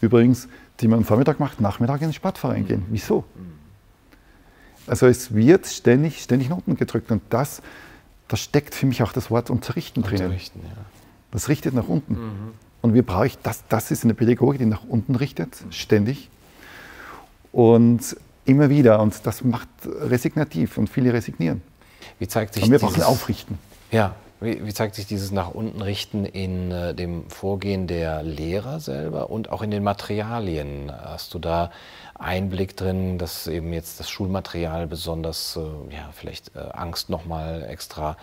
[0.00, 0.48] übrigens,
[0.80, 2.66] die man am Vormittag macht, Nachmittag in den Sportverein mhm.
[2.66, 2.86] gehen?
[2.90, 3.24] Wieso?
[3.34, 3.55] Mhm.
[4.86, 7.62] Also es wird ständig, ständig nach unten gedrückt und das,
[8.28, 10.76] da steckt für mich auch das Wort Unterrichten, Unterrichten drinnen.
[10.76, 10.84] Ja.
[11.30, 12.14] Das richtet nach unten.
[12.14, 12.52] Mhm.
[12.82, 15.72] Und wir brauchen, das, das ist eine Pädagogik, die nach unten richtet, mhm.
[15.72, 16.30] ständig.
[17.52, 19.00] Und immer wieder.
[19.00, 21.62] Und das macht resignativ und viele resignieren.
[22.18, 23.58] Wie zeigt sich Aber wir brauchen Aufrichten.
[23.90, 28.80] Ja, wie, wie, zeigt sich dieses nach unten richten in äh, dem Vorgehen der Lehrer
[28.80, 30.92] selber und auch in den Materialien?
[30.92, 31.70] Hast du da
[32.18, 38.16] Einblick drin, dass eben jetzt das Schulmaterial besonders, äh, ja, vielleicht äh, Angst nochmal extra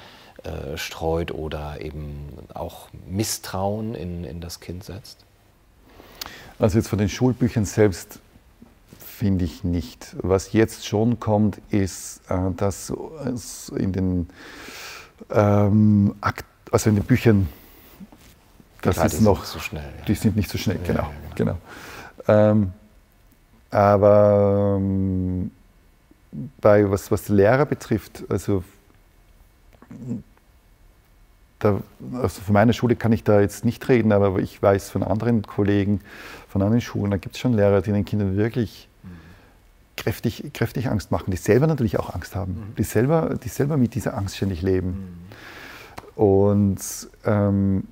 [0.43, 5.19] äh, streut oder eben auch Misstrauen in, in das Kind setzt?
[6.59, 8.19] Also jetzt von den Schulbüchern selbst
[8.99, 10.15] finde ich nicht.
[10.19, 12.91] Was jetzt schon kommt, ist, äh, dass
[13.33, 14.29] es in den,
[15.29, 16.15] ähm,
[16.71, 17.47] also in den Büchern,
[18.81, 20.05] das Klar, ist die noch, so schnell, ja.
[20.05, 21.03] die sind nicht so schnell, genau.
[21.03, 21.57] Ja, genau.
[22.25, 22.51] genau.
[22.51, 22.73] Ähm,
[23.73, 25.51] aber ähm,
[26.61, 28.63] bei was, was Lehrer betrifft, also,
[31.57, 31.81] da,
[32.13, 35.41] also von meiner Schule kann ich da jetzt nicht reden, aber ich weiß von anderen
[35.41, 36.01] Kollegen,
[36.49, 38.87] von anderen Schulen, da gibt es schon Lehrer, die den Kindern wirklich
[39.97, 42.75] kräftig, kräftig Angst machen, die selber natürlich auch Angst haben, mhm.
[42.77, 45.17] die, selber, die selber mit dieser Angst ständig leben.
[46.15, 46.23] Mhm.
[46.23, 46.79] Und
[47.25, 47.87] ähm,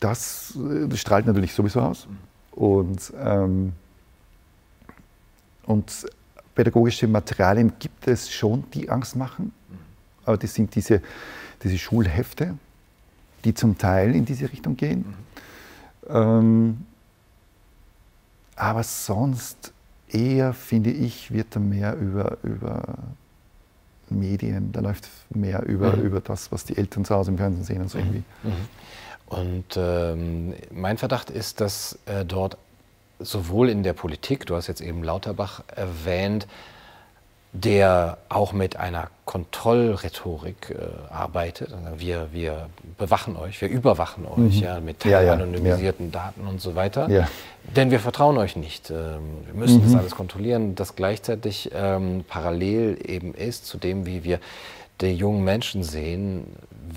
[0.00, 2.08] das, das, strahlt natürlich sowieso aus.
[2.08, 2.18] Mhm.
[2.60, 3.72] Und, ähm,
[5.66, 6.06] und
[6.54, 9.52] pädagogische Materialien gibt es schon, die Angst machen,
[10.24, 11.00] aber das sind diese,
[11.62, 12.56] diese Schulhefte,
[13.44, 15.14] die zum Teil in diese Richtung gehen.
[16.08, 16.14] Mhm.
[16.14, 16.86] Ähm,
[18.56, 19.72] aber sonst
[20.08, 22.82] eher, finde ich, wird da mehr über, über
[24.10, 26.02] Medien, da läuft mehr über, mhm.
[26.02, 28.22] über das, was die Eltern zu Hause im Fernsehen sehen und so irgendwie.
[28.42, 28.50] Mhm.
[28.50, 28.68] mhm.
[29.26, 32.58] Und ähm, mein Verdacht ist, dass äh, dort
[33.22, 36.46] sowohl in der Politik, du hast jetzt eben Lauterbach erwähnt,
[37.52, 41.70] der auch mit einer Kontrollrhetorik äh, arbeitet.
[41.98, 44.62] Wir, wir bewachen euch, wir überwachen euch mhm.
[44.62, 46.10] ja, mit ja, ja, anonymisierten.
[46.10, 47.08] Daten und so weiter.
[47.76, 48.90] Denn wir vertrauen euch nicht.
[48.90, 48.96] Ähm,
[49.44, 49.84] wir müssen mhm.
[49.84, 54.40] das alles kontrollieren, das gleichzeitig ähm, parallel eben ist zu dem, wie wir
[55.02, 56.46] die jungen Menschen sehen,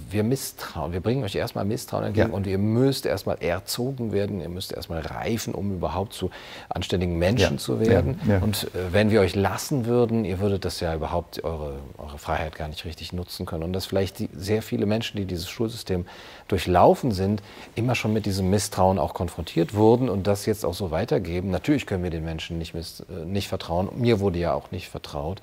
[0.09, 2.35] wir misstrauen, wir bringen euch erstmal Misstrauen entgegen ja.
[2.35, 6.29] und ihr müsst erstmal erzogen werden, ihr müsst erstmal reifen, um überhaupt zu
[6.69, 7.57] anständigen Menschen ja.
[7.57, 8.19] zu werden.
[8.27, 8.39] Ja.
[8.39, 12.55] Und äh, wenn wir euch lassen würden, ihr würdet das ja überhaupt eure, eure Freiheit
[12.55, 13.63] gar nicht richtig nutzen können.
[13.63, 16.05] Und dass vielleicht die, sehr viele Menschen, die dieses Schulsystem
[16.47, 17.41] durchlaufen sind,
[17.75, 21.49] immer schon mit diesem Misstrauen auch konfrontiert wurden und das jetzt auch so weitergeben.
[21.49, 23.89] Natürlich können wir den Menschen nicht, äh, nicht vertrauen.
[23.95, 25.41] Mir wurde ja auch nicht vertraut.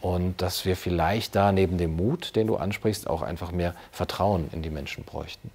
[0.00, 4.48] Und dass wir vielleicht da neben dem Mut, den du ansprichst, auch einfach mehr Vertrauen
[4.52, 5.50] in die Menschen bräuchten.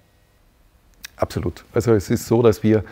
[1.16, 1.64] Absolut.
[1.74, 2.84] Also es ist so, dass wir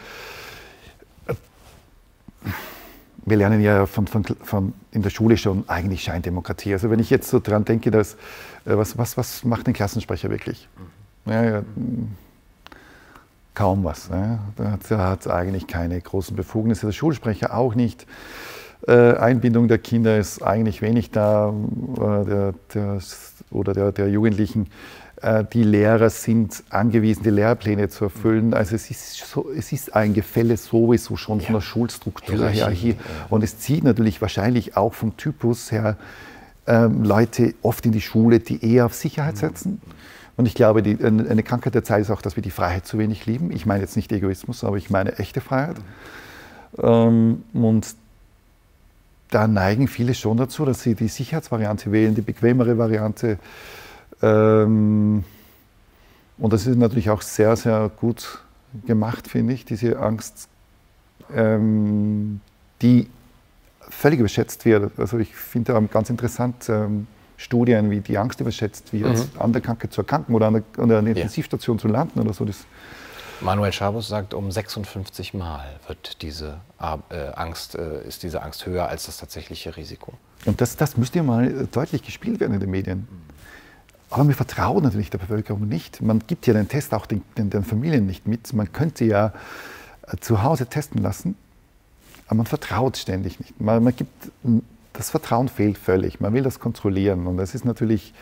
[3.25, 6.73] wir lernen ja von, von, von, in der Schule schon eigentlich Scheindemokratie.
[6.73, 8.17] Also wenn ich jetzt so dran denke, dass, äh,
[8.77, 10.69] was, was, was macht ein Klassensprecher wirklich?
[11.27, 11.33] Mhm.
[11.33, 11.63] Ja, ja,
[13.55, 14.09] kaum was.
[14.09, 14.39] Ne?
[14.57, 16.87] Da hat es eigentlich keine großen Befugnisse.
[16.87, 18.07] Der Schulsprecher auch nicht.
[18.87, 21.53] Äh, Einbindung der Kinder ist eigentlich wenig da
[21.97, 22.99] äh, der, der,
[23.51, 24.69] oder der, der Jugendlichen.
[25.23, 28.55] Äh, die Lehrer sind angewiesen, die Lehrpläne zu erfüllen.
[28.55, 31.47] Also es ist, so, es ist ein Gefälle sowieso schon ja.
[31.47, 32.95] von der Schulstruktur her hier.
[33.29, 35.97] Und es zieht natürlich wahrscheinlich auch vom Typus her
[36.67, 39.81] ähm, Leute oft in die Schule, die eher auf Sicherheit setzen.
[40.37, 42.97] Und ich glaube, die, eine Krankheit der Zeit ist auch, dass wir die Freiheit zu
[42.99, 43.51] wenig lieben.
[43.51, 45.77] Ich meine jetzt nicht Egoismus, aber ich meine echte Freiheit.
[46.81, 47.95] Ähm, und
[49.31, 53.39] da neigen viele schon dazu, dass sie die Sicherheitsvariante wählen, die bequemere Variante
[54.23, 55.25] ähm,
[56.39, 58.41] und das ist natürlich auch sehr, sehr gut
[58.87, 60.49] gemacht, finde ich, diese Angst,
[61.35, 62.41] ähm,
[62.81, 63.09] die
[63.81, 64.99] völlig überschätzt wird.
[64.99, 69.41] Also ich finde ganz interessant ähm, Studien, wie die Angst überschätzt wird, mhm.
[69.41, 71.83] an der Krankheit zu erkranken oder an der, an der Intensivstation ja.
[71.83, 72.45] zu landen oder so.
[72.45, 72.67] Das
[73.41, 78.89] Manuel Schabus sagt, um 56 Mal wird diese äh, Angst, äh, ist diese Angst höher
[78.89, 80.15] als das tatsächliche Risiko.
[80.45, 83.07] Und das, das müsste ja mal deutlich gespielt werden in den Medien.
[83.11, 83.38] Mhm.
[84.11, 86.01] Aber wir vertrauen natürlich der Bevölkerung nicht.
[86.01, 88.53] Man gibt ja den Test auch den, den, den Familien nicht mit.
[88.53, 89.33] Man könnte ja
[90.07, 91.37] äh, zu Hause testen lassen,
[92.27, 93.61] aber man vertraut ständig nicht.
[93.61, 94.13] Man, man gibt,
[94.95, 96.21] das Vertrauen fehlt völlig.
[96.21, 97.27] Man will das kontrollieren.
[97.27, 98.15] Und das ist natürlich,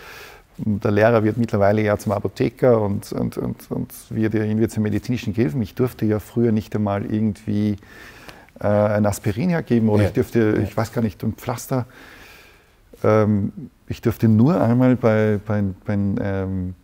[0.59, 4.83] der Lehrer wird mittlerweile ja zum Apotheker und, und, und, und wird ja irgendwie zum
[4.83, 5.63] medizinischen Gehilfen.
[5.63, 7.77] Ich durfte ja früher nicht einmal irgendwie
[8.61, 10.09] äh, ein Aspirin hergeben oder ja.
[10.09, 11.87] ich dürfte, ich weiß gar nicht, ein Pflaster.
[13.05, 13.53] Ähm,
[13.89, 16.75] ich durfte nur einmal bei, bei, bei ähm,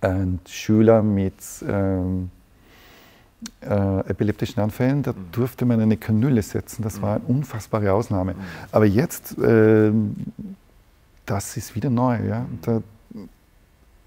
[0.00, 1.34] einem Schüler mit
[1.66, 2.30] ähm,
[3.60, 5.30] äh, epileptischen Anfällen, da mhm.
[5.32, 6.82] durfte man eine Kanüle setzen.
[6.82, 7.36] Das war eine mhm.
[7.36, 8.34] unfassbare Ausnahme.
[8.34, 8.38] Mhm.
[8.72, 9.92] Aber jetzt, äh,
[11.26, 12.18] das ist wieder neu.
[12.26, 12.46] Ja?
[12.62, 12.82] Da,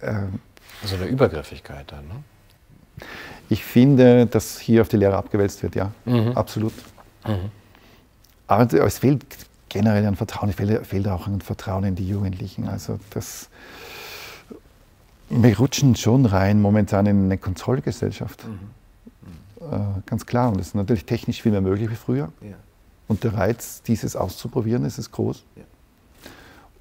[0.01, 0.13] äh,
[0.81, 2.15] also eine Übergriffigkeit dann, ne?
[3.49, 6.31] Ich finde, dass hier auf die Lehrer abgewälzt wird, ja, mhm.
[6.35, 6.73] absolut.
[7.25, 7.51] Mhm.
[8.47, 9.25] Aber es fehlt
[9.71, 10.49] generell an Vertrauen.
[10.49, 12.67] Es fehlt, fehlt auch an Vertrauen in die Jugendlichen.
[12.67, 13.49] Also das,
[15.29, 18.45] wir rutschen schon rein momentan in eine Kontrollgesellschaft.
[18.45, 18.59] Mhm.
[19.61, 19.73] Mhm.
[19.73, 20.49] Äh, ganz klar.
[20.49, 22.31] Und das ist natürlich technisch viel mehr möglich wie früher.
[22.41, 22.55] Ja.
[23.07, 25.43] Und der Reiz, dieses auszuprobieren, ist, ist groß.
[25.55, 25.63] Ja.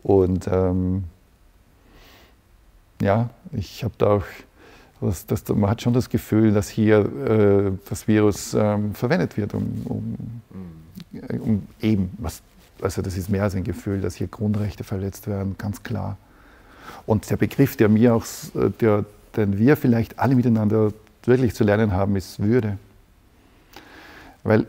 [0.02, 1.04] Und ähm,
[3.00, 4.24] ja, ich habe da auch,
[5.00, 9.54] das, das, man hat schon das Gefühl, dass hier äh, das Virus ähm, verwendet wird,
[9.54, 10.16] um, um,
[11.12, 11.40] mhm.
[11.40, 12.42] um eben, was
[12.82, 16.16] also das ist mehr als ein Gefühl, dass hier Grundrechte verletzt werden, ganz klar.
[17.06, 18.24] Und der Begriff, der mir auch,
[18.80, 19.04] der,
[19.36, 20.92] den wir vielleicht alle miteinander
[21.24, 22.78] wirklich zu lernen haben, ist Würde.
[24.42, 24.66] Weil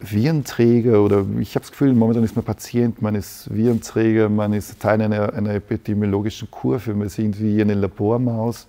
[0.00, 4.78] Virenträger oder ich habe das Gefühl, momentan ist man Patient, man ist Virenträger, man ist
[4.78, 8.68] Teil einer, einer epidemiologischen Kurve, man ist irgendwie eine Labormaus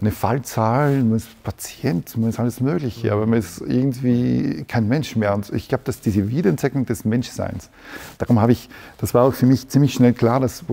[0.00, 5.16] eine Fallzahl, man ist Patient, man ist alles Mögliche, aber man ist irgendwie kein Mensch
[5.16, 5.34] mehr.
[5.34, 7.68] Und ich glaube, dass diese Wiederentdeckung des Menschseins,
[8.18, 10.64] darum habe ich, das war auch für mich ziemlich schnell klar, dass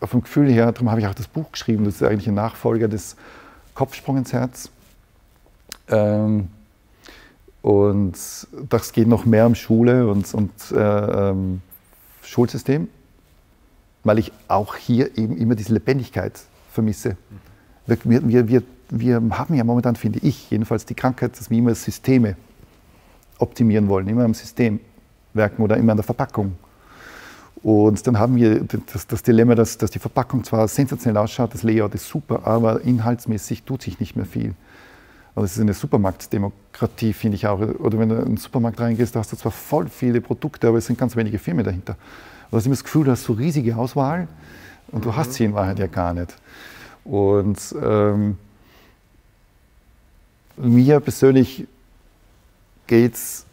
[0.00, 2.34] auf dem Gefühl her, darum habe ich auch das Buch geschrieben, das ist eigentlich ein
[2.34, 3.16] Nachfolger des
[3.74, 4.70] Kopfsprung ins Herz.
[5.88, 6.48] Ähm,
[7.62, 8.18] und
[8.68, 11.62] das geht noch mehr um Schule und, und äh, ähm,
[12.22, 12.88] Schulsystem,
[14.02, 16.40] weil ich auch hier eben immer diese Lebendigkeit
[16.72, 17.16] vermisse.
[17.86, 21.74] Wir, wir, wir, wir haben ja momentan, finde ich, jedenfalls die Krankheit, dass wir immer
[21.74, 22.36] Systeme
[23.38, 24.80] optimieren wollen, immer am System
[25.34, 26.56] werken oder immer an der Verpackung.
[27.62, 31.62] Und dann haben wir das, das Dilemma, dass, dass, die Verpackung zwar sensationell ausschaut, das
[31.62, 34.54] Layout ist super, aber inhaltsmäßig tut sich nicht mehr viel.
[35.34, 37.60] Also es ist eine Supermarktdemokratie, finde ich auch.
[37.60, 40.78] Oder wenn du in einen Supermarkt reingehst, da hast du zwar voll viele Produkte, aber
[40.78, 41.96] es sind ganz wenige Firmen dahinter.
[42.50, 44.28] Du hast immer das Gefühl, du hast so riesige Auswahl
[44.88, 46.34] und du hast sie in Wahrheit ja gar nicht.
[47.04, 48.38] Und ähm,
[50.56, 51.66] mir persönlich
[52.86, 53.46] geht es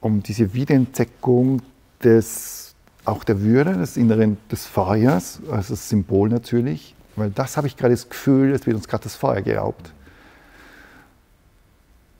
[0.00, 1.62] um diese Wiederentdeckung
[2.02, 2.74] des,
[3.04, 7.76] auch der Würde, des Inneren des Feuers, also das Symbol natürlich, weil das habe ich
[7.76, 9.92] gerade das Gefühl, es wird uns gerade das Feuer geraubt.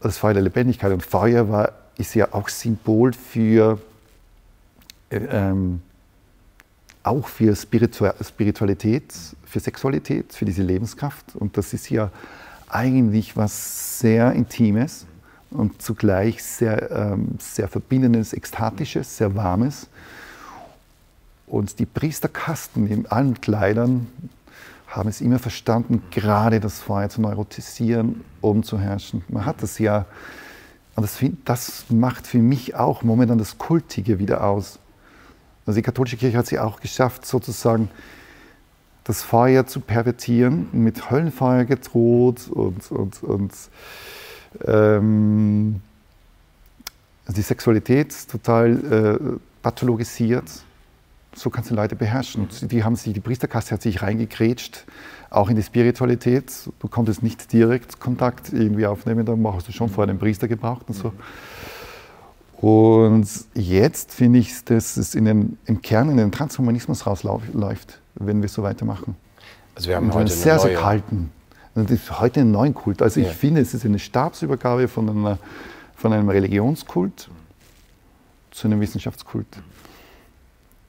[0.01, 0.93] Das Feuer der Lebendigkeit.
[0.93, 3.79] Und Feuer war, ist ja auch Symbol für
[5.11, 5.83] äh, ähm,
[7.05, 11.37] auch für Spiritualität, für Sexualität, für diese Lebenskraft.
[11.37, 12.11] Und das ist ja
[12.69, 15.07] eigentlich was sehr Intimes
[15.51, 19.87] und zugleich sehr, ähm, sehr Verbindendes, Ekstatisches, sehr Warmes.
[21.47, 24.09] Und die Priesterkasten in allen Kleidern
[24.89, 29.23] haben es immer verstanden, gerade das Feuer zu neurotisieren, um zu herrschen.
[29.29, 30.07] Man hat das ja
[30.97, 34.79] Und das, das macht für mich auch momentan das Kultige wieder aus.
[35.67, 37.89] Also die katholische Kirche hat sie auch geschafft, sozusagen
[39.05, 43.53] das Feuer zu pervertieren, mit Höllenfeuer gedroht und, und, und
[44.65, 45.81] ähm,
[47.29, 50.45] die Sexualität total äh, pathologisiert.
[51.35, 52.43] So kannst du Leute beherrschen.
[52.43, 54.85] Und die, haben sich, die Priesterkaste hat sich reingekrätscht,
[55.31, 56.53] auch in die Spiritualität.
[56.79, 60.85] Du konntest nicht direkt Kontakt irgendwie aufnehmen, da hast du schon vorher den Priester gebraucht
[60.89, 61.13] und so.
[62.61, 68.41] Und jetzt finde ich, dass es in den, im Kern in den Transhumanismus rausläuft, wenn
[68.43, 69.17] wir so weitermachen.
[69.75, 71.31] Also wir haben heute einen sehr, sehr kalten.
[72.11, 73.03] Heute einen neuen Kult.
[73.03, 73.33] Also ich ja.
[73.33, 75.39] finde, es ist eine Stabsübergabe von, einer,
[75.97, 77.29] von einem Religionskult
[78.53, 79.49] zu einem Wissenschaftskult,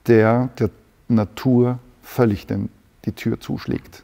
[0.05, 0.69] der der
[1.07, 2.69] Natur völlig den,
[3.05, 4.03] die Tür zuschlägt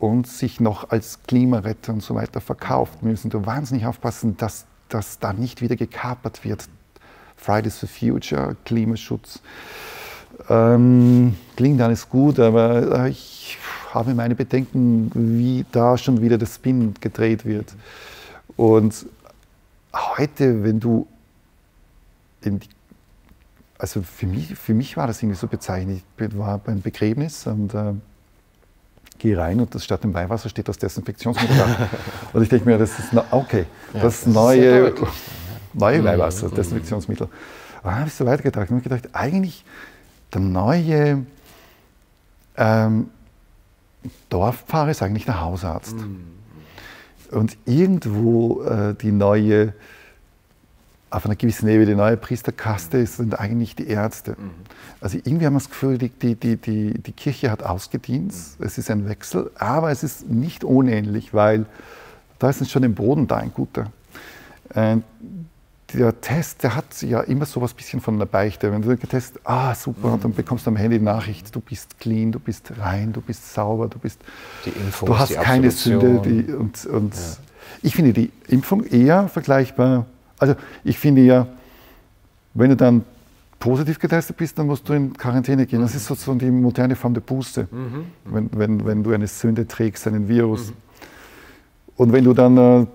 [0.00, 2.98] und sich noch als Klimaretter und so weiter verkauft.
[3.00, 6.68] Wir müssen da wahnsinnig aufpassen, dass das da nicht wieder gekapert wird.
[7.36, 9.40] Fridays for Future, Klimaschutz.
[10.48, 13.58] Ähm, klingt alles gut, aber ich
[13.92, 17.74] habe meine Bedenken, wie da schon wieder das Spin gedreht wird.
[18.56, 19.06] Und
[19.94, 21.06] heute, wenn du
[22.42, 22.68] in die
[23.78, 26.02] also für mich, für mich war das irgendwie so bezeichnet.
[26.18, 27.94] Ich war beim Begräbnis und äh,
[29.18, 31.88] gehe rein und das statt dem Weihwasser steht das Desinfektionsmittel da.
[32.32, 34.94] und ich denke mir, das ist okay, ja, das, das neue,
[35.72, 36.04] neue mhm.
[36.04, 36.54] Weihwasser, mhm.
[36.54, 37.26] Desinfektionsmittel.
[37.26, 39.64] Und dann habe ich so weitergedacht und habe gedacht, eigentlich
[40.32, 41.24] der neue
[42.56, 43.10] ähm,
[44.28, 45.96] Dorfpfarrer ist eigentlich der Hausarzt.
[45.96, 46.20] Mhm.
[47.30, 49.74] Und irgendwo äh, die neue
[51.10, 54.32] auf einer gewissen Ebene die neue Priesterkaste sind eigentlich die Ärzte.
[54.32, 54.50] Mhm.
[55.00, 56.56] Also irgendwie haben wir das Gefühl, die, die, die,
[56.98, 58.66] die Kirche hat ausgedient, mhm.
[58.66, 61.66] es ist ein Wechsel, aber es ist nicht unähnlich, weil
[62.38, 63.90] da ist schon im Boden da ein guter.
[64.74, 64.98] Äh,
[65.94, 68.70] der Test, der hat ja immer so was bisschen von einer Beichte.
[68.70, 70.20] Wenn du getestet, ah super, mhm.
[70.20, 73.54] dann bekommst du am Handy die Nachricht, du bist clean, du bist rein, du bist
[73.54, 74.20] sauber, du bist,
[74.66, 76.20] Infos, du hast keine Sünde.
[76.22, 77.20] Die, und, und ja.
[77.82, 80.04] ich finde die Impfung eher vergleichbar
[80.38, 81.46] also ich finde ja,
[82.54, 83.04] wenn du dann
[83.58, 85.80] positiv getestet bist, dann musst du in Quarantäne gehen.
[85.80, 88.04] Das ist sozusagen die moderne Form der Buße, mhm.
[88.24, 90.70] wenn, wenn, wenn du eine Sünde trägst, einen Virus.
[90.70, 90.74] Mhm.
[91.96, 92.86] Und wenn du dann, äh,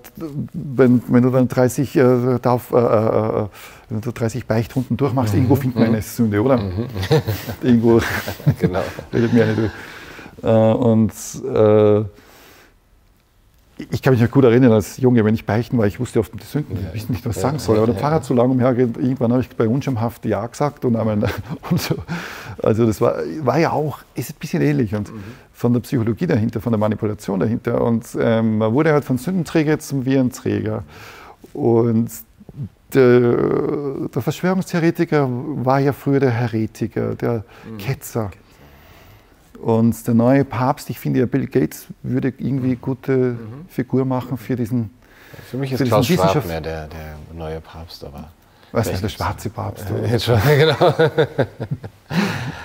[0.54, 3.48] wenn, wenn du dann 30, äh, darf, äh, äh,
[3.90, 5.40] wenn du 30 Beichtrunden durchmachst, mhm.
[5.40, 6.58] irgendwo findet man eine Sünde, oder?
[6.58, 6.86] Mhm.
[7.62, 8.00] irgendwo
[8.60, 8.82] genau.
[9.14, 9.72] redet mir eine durch.
[10.42, 12.06] Äh, und äh,
[13.78, 16.32] ich kann mich noch gut erinnern, als Junge, wenn ich beichten war, ich wusste oft
[16.34, 17.78] die Sünden, ich wusste nicht, was ich sagen soll.
[17.78, 21.18] Aber der Pfarrer zu lang umhergeht, irgendwann habe ich bei unschirmhaft Ja gesagt und, einmal,
[21.72, 21.96] und so.
[22.62, 25.24] Also das war, war ja auch, ist ein bisschen ähnlich und mhm.
[25.54, 27.82] von der Psychologie dahinter, von der Manipulation dahinter.
[27.82, 30.84] Und ähm, man wurde halt von Sündenträger zum Virenträger.
[31.54, 32.12] Und
[32.94, 33.20] der,
[34.14, 37.78] der, Verschwörungstheoretiker war ja früher der Heretiker, der mhm.
[37.80, 38.30] Ketzer.
[39.64, 43.66] Und der neue Papst, ich finde ja, Bill Gates würde irgendwie eine gute mhm.
[43.70, 44.90] Figur machen für diesen.
[45.50, 48.30] Für mich ist Klaus Schwab mehr der, der neue Papst, aber.
[48.74, 49.86] Was ist der schwarze Papst?
[49.88, 50.94] genau.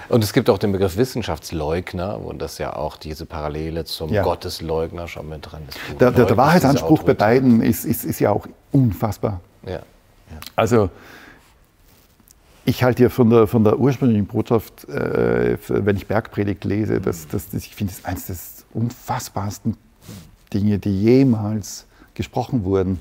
[0.08, 4.22] und es gibt auch den Begriff Wissenschaftsleugner, wo das ja auch diese Parallele zum ja.
[4.22, 5.78] Gottesleugner schon mit drin ist.
[6.00, 9.40] Der, der, der Wahrheitsanspruch bei beiden ist, ist, ist ja auch unfassbar.
[9.64, 9.72] Ja.
[9.72, 9.80] ja.
[10.56, 10.90] Also
[12.68, 17.26] ich halte ja von der, von der ursprünglichen Botschaft, äh, wenn ich Bergpredigt lese, dass,
[17.26, 18.36] dass, dass ich finde, das ist eines der
[18.82, 19.76] unfassbarsten
[20.52, 23.00] Dinge, die jemals gesprochen wurden.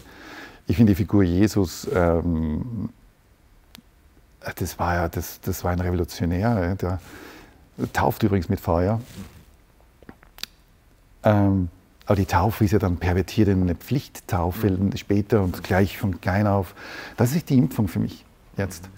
[0.68, 2.90] Ich finde die Figur Jesus, ähm,
[4.56, 7.02] das war ja das, das war ein Revolutionär, der
[7.92, 9.02] tauft übrigens mit Feuer.
[11.24, 11.68] Ähm,
[12.06, 14.96] aber die Taufe ist ja dann pervertiert in eine Pflichttaufe mhm.
[14.96, 16.74] später und gleich von klein auf.
[17.18, 18.24] Das ist die Impfung für mich
[18.56, 18.90] jetzt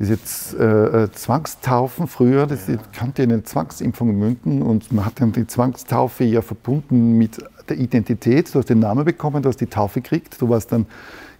[0.00, 0.18] diese
[0.58, 2.76] äh, äh, Zwangstaufen früher, das ja.
[2.92, 8.52] kannte eine Zwangsimpfung münden und man hat dann die Zwangstaufe ja verbunden mit der Identität.
[8.54, 10.86] Du hast den Namen bekommen, du hast die Taufe gekriegt, du warst dann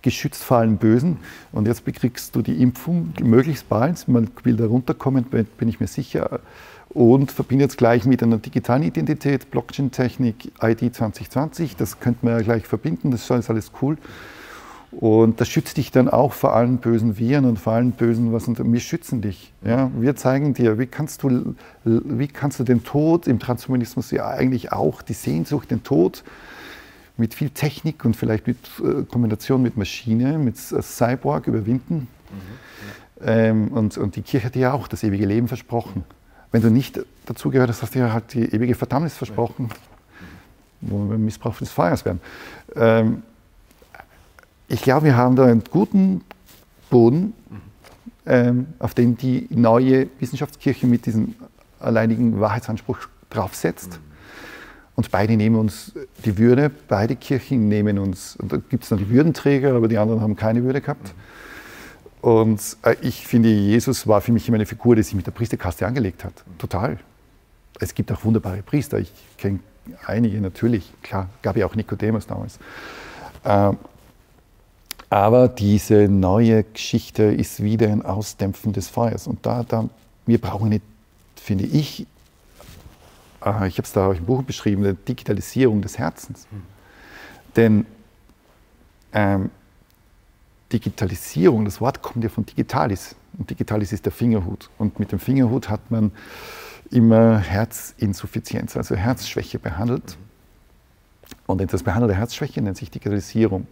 [0.03, 1.17] geschützt vor allem Bösen
[1.53, 4.07] und jetzt bekriegst du die Impfung möglichst bald.
[4.09, 6.41] Man will da runterkommen, bin ich mir sicher.
[6.91, 11.77] Und verbindet es gleich mit einer digitalen Identität, Blockchain-Technik, ID 2020.
[11.77, 13.97] Das könnte man ja gleich verbinden, das ist alles cool.
[14.93, 18.49] Und das schützt dich dann auch vor allen bösen Viren und vor allen bösen was.
[18.49, 19.53] Und wir schützen dich.
[19.65, 19.91] Ja?
[19.97, 24.73] Wir zeigen dir, wie kannst, du, wie kannst du den Tod im Transhumanismus ja eigentlich
[24.73, 26.25] auch, die Sehnsucht, den Tod
[27.17, 32.09] mit viel Technik und vielleicht mit äh, Kombination mit Maschine, mit äh, Cyborg überwinden.
[32.31, 32.71] Mhm.
[33.23, 36.05] Ähm, und, und die Kirche hat dir ja auch das ewige Leben versprochen.
[36.51, 39.69] Wenn du nicht dazugehört hast, hast du dir halt die ewige Verdammnis versprochen,
[40.81, 42.21] wo wir Missbrauch des Feuers werden.
[42.75, 43.23] Ähm,
[44.71, 46.23] ich glaube, wir haben da einen guten
[46.91, 47.35] Boden,
[48.25, 51.35] ähm, auf dem die neue Wissenschaftskirche mit diesem
[51.81, 52.99] alleinigen Wahrheitsanspruch
[53.31, 53.99] draufsetzt.
[54.95, 55.93] Und beide nehmen uns
[56.25, 59.99] die Würde, beide Kirchen nehmen uns, und da gibt es noch die Würdenträger, aber die
[59.99, 61.15] anderen haben keine Würde gehabt.
[62.21, 65.33] Und äh, ich finde, Jesus war für mich immer eine Figur, die sich mit der
[65.33, 66.35] Priesterkaste angelegt hat.
[66.59, 66.99] Total.
[67.81, 68.99] Es gibt auch wunderbare Priester.
[68.99, 69.61] Ich kenne
[70.07, 70.93] einige natürlich.
[71.03, 72.59] Klar, gab ja auch Nikodemus damals.
[73.45, 73.79] Ähm,
[75.11, 79.27] aber diese neue Geschichte ist wieder ein Ausdämpfen des Feuers.
[79.27, 79.89] Und da, da
[80.25, 80.85] wir brauchen nicht,
[81.35, 82.07] finde ich,
[83.45, 86.47] äh, ich habe es da im Buch beschrieben, eine Digitalisierung des Herzens.
[86.51, 86.63] Hm.
[87.57, 87.87] Denn
[89.13, 89.51] ähm,
[90.73, 93.17] Digitalisierung, das Wort kommt ja von Digitalis.
[93.37, 94.71] Und Digitalis ist der Fingerhut.
[94.79, 96.13] Und mit dem Fingerhut hat man
[96.93, 100.17] immer Herzinsuffizienz, also Herzschwäche behandelt.
[101.47, 103.67] Und das behandelte Herzschwäche nennt sich Digitalisierung.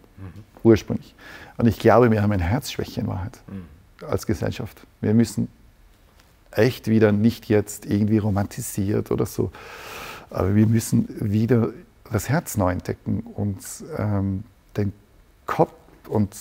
[0.62, 1.14] Ursprünglich.
[1.56, 4.06] Und ich glaube, wir haben eine Herzschwäche in Wahrheit mhm.
[4.06, 4.80] als Gesellschaft.
[5.00, 5.48] Wir müssen
[6.50, 9.50] echt wieder nicht jetzt irgendwie romantisiert oder so,
[10.30, 11.70] aber wir müssen wieder
[12.10, 13.58] das Herz neu entdecken und
[13.96, 14.44] ähm,
[14.76, 14.92] den
[15.46, 15.74] Kopf
[16.08, 16.34] und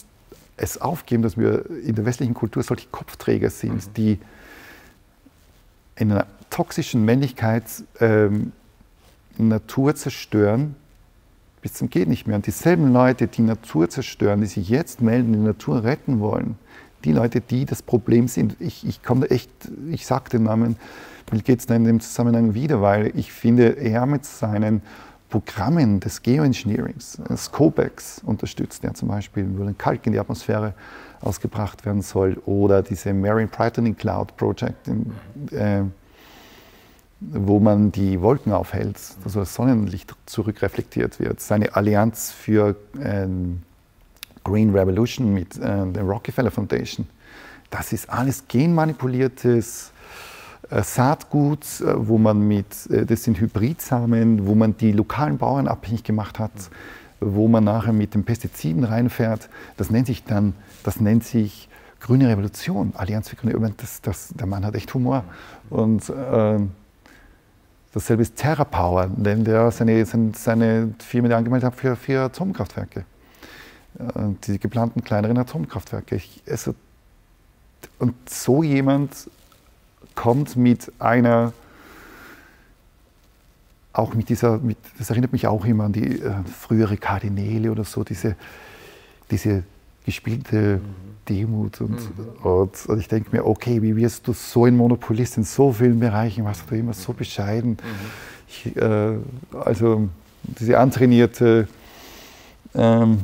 [0.55, 3.93] es aufgeben, dass wir in der westlichen Kultur solche Kopfträger sind, mhm.
[3.95, 4.19] die
[5.95, 7.65] in einer toxischen Männlichkeit
[7.99, 8.51] ähm,
[9.37, 10.75] Natur zerstören,
[11.61, 12.35] bis zum geht nicht mehr.
[12.35, 16.57] Und dieselben Leute, die Natur zerstören, die sich jetzt melden, die Natur retten wollen,
[17.03, 19.49] die Leute, die das Problem sind, ich, ich komme echt,
[19.89, 20.77] ich sage den Namen
[21.29, 24.81] Bill Gates in dem Zusammenhang wieder, weil ich finde, er mit seinen
[25.29, 30.73] Programmen des Geoengineerings, des COBEX unterstützt, der zum Beispiel, wo ein Kalk in die Atmosphäre
[31.19, 35.11] ausgebracht werden soll, oder diese Marine Brightening Cloud Project, in,
[35.51, 35.83] äh,
[37.19, 41.39] wo man die Wolken aufhält, also das Sonnenlicht zurückreflektiert wird.
[41.39, 43.27] Seine Allianz für äh,
[44.43, 47.07] Green Revolution mit äh, der Rockefeller Foundation.
[47.69, 49.91] Das ist alles genmanipuliertes
[50.69, 55.67] äh, Saatgut, äh, wo man mit, äh, das sind Hybridsamen, wo man die lokalen Bauern
[55.67, 56.51] abhängig gemacht hat,
[57.19, 59.49] wo man nachher mit den Pestiziden reinfährt.
[59.75, 60.53] Das nennt sich dann,
[60.83, 61.67] das nennt sich
[61.99, 63.77] Grüne Revolution, Allianz für Grüne Revolution.
[63.79, 65.23] Das, das, der Mann hat echt Humor.
[65.69, 66.59] Und äh,
[67.97, 73.05] dasselbe ist TerraPower, denn der seine, seine Firma, die angemeldet hat für, für Atomkraftwerke.
[74.45, 76.15] Die geplanten kleineren Atomkraftwerke.
[76.15, 76.75] Ich, also,
[77.99, 79.29] und so jemand
[80.13, 81.53] kommt mit einer,
[83.93, 87.83] auch mit dieser, mit, das erinnert mich auch immer an die äh, frühere Kardinäle oder
[87.83, 88.35] so, diese,
[89.31, 89.63] diese
[90.05, 91.06] gespielte mhm.
[91.27, 91.81] Demut.
[91.81, 92.27] Und, mhm.
[92.43, 95.99] und, und, ich denke mir, okay, wie wirst du so ein Monopolist in so vielen
[95.99, 97.71] Bereichen, warst du immer so bescheiden.
[97.71, 97.77] Mhm.
[98.47, 99.17] Ich, äh,
[99.51, 100.09] also
[100.43, 101.67] diese antrainierte
[102.73, 103.21] ähm,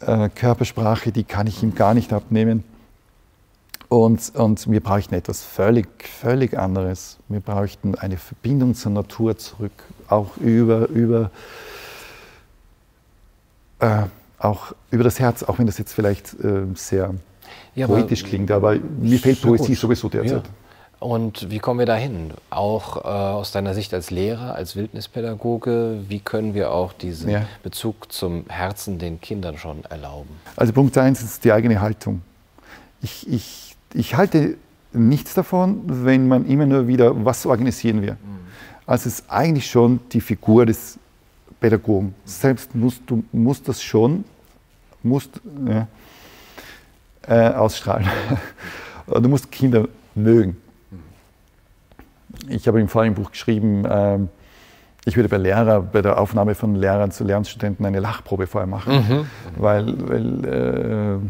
[0.00, 2.64] äh, Körpersprache, die kann ich ihm gar nicht abnehmen.
[3.88, 7.16] Und, und wir bräuchten etwas völlig, völlig anderes.
[7.28, 9.72] Wir bräuchten eine Verbindung zur Natur zurück,
[10.08, 11.30] auch über, über,
[13.78, 14.02] äh,
[14.38, 17.14] auch über das Herz, auch wenn das jetzt vielleicht äh, sehr
[17.74, 19.78] ja, poetisch aber, klingt, aber mir fehlt Poesie gut.
[19.78, 20.44] sowieso derzeit.
[20.44, 20.52] Ja.
[21.00, 22.32] Und wie kommen wir dahin?
[22.50, 27.46] Auch äh, aus deiner Sicht als Lehrer, als Wildnispädagoge, wie können wir auch diesen ja.
[27.62, 30.30] Bezug zum Herzen den Kindern schon erlauben?
[30.56, 32.22] Also Punkt eins ist die eigene Haltung.
[33.00, 34.56] Ich, ich ich halte
[34.92, 38.12] nichts davon, wenn man immer nur wieder, was organisieren wir.
[38.12, 38.18] Mhm.
[38.86, 40.98] Also es ist eigentlich schon die Figur des
[41.60, 42.14] Pädagogen.
[42.24, 44.24] Selbst musst du musst das schon
[45.02, 45.86] musst, ja,
[47.26, 48.06] äh, ausstrahlen.
[49.06, 50.56] du musst Kinder mögen.
[52.48, 54.18] Ich habe im vorigen Buch geschrieben, äh,
[55.04, 58.94] ich würde bei Lehrer, bei der Aufnahme von Lehrern zu Lernstudenten eine Lachprobe vorher machen,
[58.94, 59.26] mhm.
[59.56, 61.20] weil, weil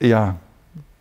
[0.00, 0.36] äh, ja,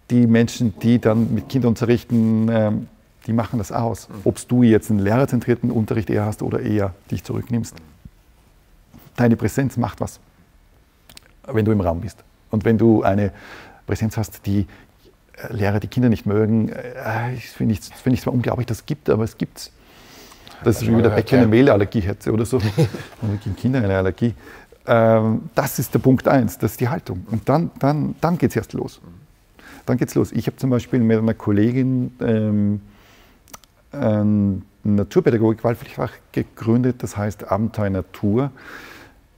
[0.10, 2.88] die Menschen, die dann mit Kindern unterrichten, ähm,
[3.26, 4.10] die machen das aus.
[4.24, 7.76] Ob du jetzt einen lehrerzentrierten Unterricht eher hast oder eher dich zurücknimmst.
[9.16, 10.20] Deine Präsenz macht was,
[11.48, 12.24] wenn du im Raum bist.
[12.50, 13.32] Und wenn du eine
[13.86, 14.68] Präsenz hast, die
[15.38, 19.10] äh, Lehrer die Kinder nicht mögen, äh, finde ich, find ich zwar unglaublich, das gibt,
[19.10, 19.72] aber es gibt
[20.64, 22.58] Das ist wie wenn der Bäcker eine Mehlallergie hätte oder so.
[23.22, 24.34] Und gegen Kinder eine Allergie.
[24.86, 27.26] Ähm, das ist der Punkt eins, das ist die Haltung.
[27.32, 29.00] Und dann, dann, dann geht es erst los.
[29.86, 30.32] Dann geht es los.
[30.32, 32.82] Ich habe zum Beispiel mit einer Kollegin ähm,
[33.94, 38.52] ein Naturpädagogik-Wahlpflichtfach gegründet, das heißt Abenteuer Natur.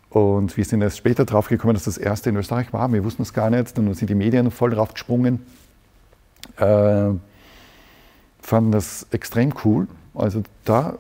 [0.10, 2.91] Und wir sind erst später drauf gekommen, dass das erste in Österreich war.
[2.93, 3.78] Wir wussten es gar nicht.
[3.78, 5.45] Dann sind die Medien voll drauf gesprungen.
[6.58, 7.10] Äh,
[8.39, 9.88] fanden das extrem cool.
[10.14, 10.97] Also da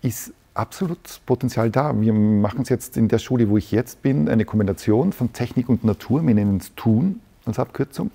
[0.00, 1.98] ist absolut Potenzial da.
[2.00, 5.68] Wir machen es jetzt in der Schule, wo ich jetzt bin, eine Kombination von Technik
[5.68, 6.26] und Natur.
[6.26, 8.10] Wir nennen es Tun als Abkürzung.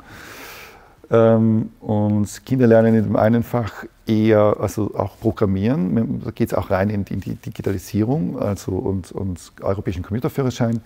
[1.11, 6.21] Ähm, und Kinder lernen in dem einen Fach eher, also auch Programmieren.
[6.23, 10.81] Da geht es auch rein in in die, Digitalisierung also und, und europäischen Computerführerschein.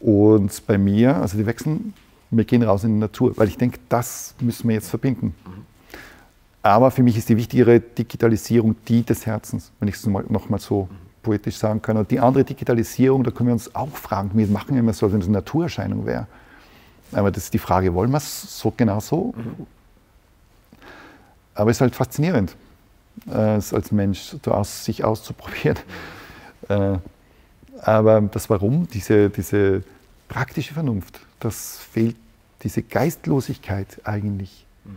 [0.00, 1.94] Und bei mir, also die wechseln,
[2.30, 5.34] wir gehen raus in die Natur, weil ich denke, das müssen wir jetzt verbinden.
[6.62, 10.88] Aber für mich ist die wichtigere Digitalisierung die des Herzens, wenn ich es nochmal so
[11.22, 11.96] poetisch sagen kann.
[11.96, 15.12] Und die andere Digitalisierung, da können wir uns auch fragen, wir machen immer so, als
[15.12, 16.26] wenn es eine Naturerscheinung wäre.
[17.12, 19.34] Aber das ist die Frage, wollen wir es so genau so?
[19.36, 19.66] Mhm.
[21.54, 22.56] Aber es ist halt faszinierend,
[23.28, 25.78] äh, als Mensch so aus, sich auszuprobieren.
[26.68, 26.98] Äh,
[27.80, 29.82] aber das Warum, diese, diese
[30.28, 32.16] praktische Vernunft, das fehlt,
[32.62, 34.96] diese Geistlosigkeit eigentlich, mhm.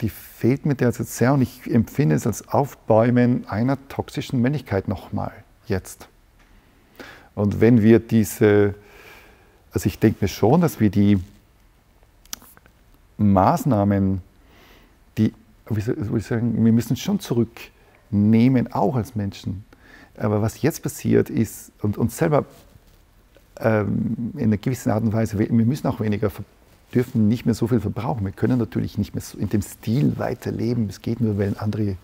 [0.00, 5.32] die fehlt mir derzeit sehr und ich empfinde es als Aufbäumen einer toxischen Männlichkeit nochmal
[5.66, 6.08] jetzt.
[7.34, 8.74] Und wenn wir diese
[9.72, 11.18] also ich denke mir schon, dass wir die
[13.18, 14.22] Maßnahmen,
[15.18, 15.32] die,
[15.68, 19.64] wie soll ich sagen, wir müssen schon zurücknehmen, auch als Menschen.
[20.16, 22.44] Aber was jetzt passiert ist, und uns selber
[23.58, 26.30] ähm, in einer gewissen Art und Weise, wir müssen auch weniger,
[26.94, 28.24] dürfen nicht mehr so viel verbrauchen.
[28.24, 30.88] Wir können natürlich nicht mehr so in dem Stil weiterleben.
[30.88, 31.96] Es geht nur, wenn andere,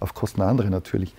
[0.00, 1.14] auf Kosten anderer natürlich.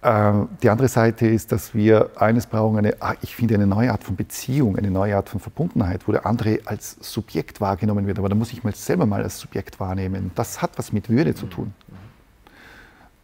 [0.00, 3.90] Ähm, die andere Seite ist, dass wir eines brauchen, eine, ah, ich finde eine neue
[3.90, 8.18] Art von Beziehung, eine neue Art von Verbundenheit, wo der andere als Subjekt wahrgenommen wird.
[8.18, 10.30] Aber da muss ich mal selber mal als Subjekt wahrnehmen.
[10.36, 11.74] Das hat was mit Würde zu tun.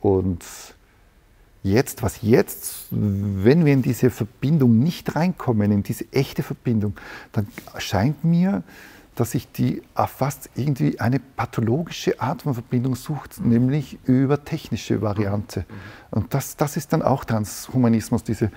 [0.00, 0.44] Und
[1.62, 6.94] jetzt, was jetzt, wenn wir in diese Verbindung nicht reinkommen, in diese echte Verbindung,
[7.32, 7.46] dann
[7.78, 8.64] scheint mir,
[9.14, 15.02] dass sich die auf fast irgendwie eine pathologische Art von Verbindung sucht, nämlich über technische
[15.02, 15.64] Variante.
[16.10, 18.50] Und das, das ist dann auch Transhumanismus, diese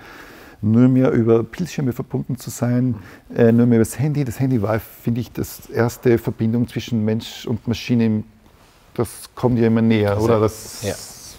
[0.60, 2.96] nur mehr über Bildschirme verbunden zu sein,
[3.34, 4.24] äh, nur mehr über das Handy.
[4.24, 8.24] Das Handy war, finde ich, das erste Verbindung zwischen Mensch und Maschine.
[8.94, 10.40] Das kommt ja immer näher, das oder?
[10.40, 10.94] Das ja.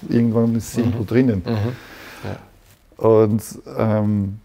[0.07, 1.07] Irgendwann ist es irgendwo mhm.
[1.07, 1.43] drinnen.
[1.45, 1.75] Mhm.
[2.23, 3.05] Ja.
[3.05, 3.43] Und
[3.77, 4.39] ähm,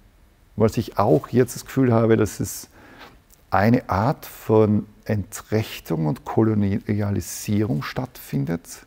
[0.57, 2.68] was ich auch jetzt das Gefühl habe, dass es
[3.55, 8.86] eine Art von Entrechtung und Kolonialisierung stattfindet.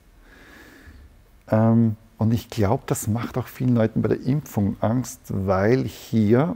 [1.49, 6.55] Ähm, und ich glaube, das macht auch vielen Leuten bei der Impfung Angst, weil hier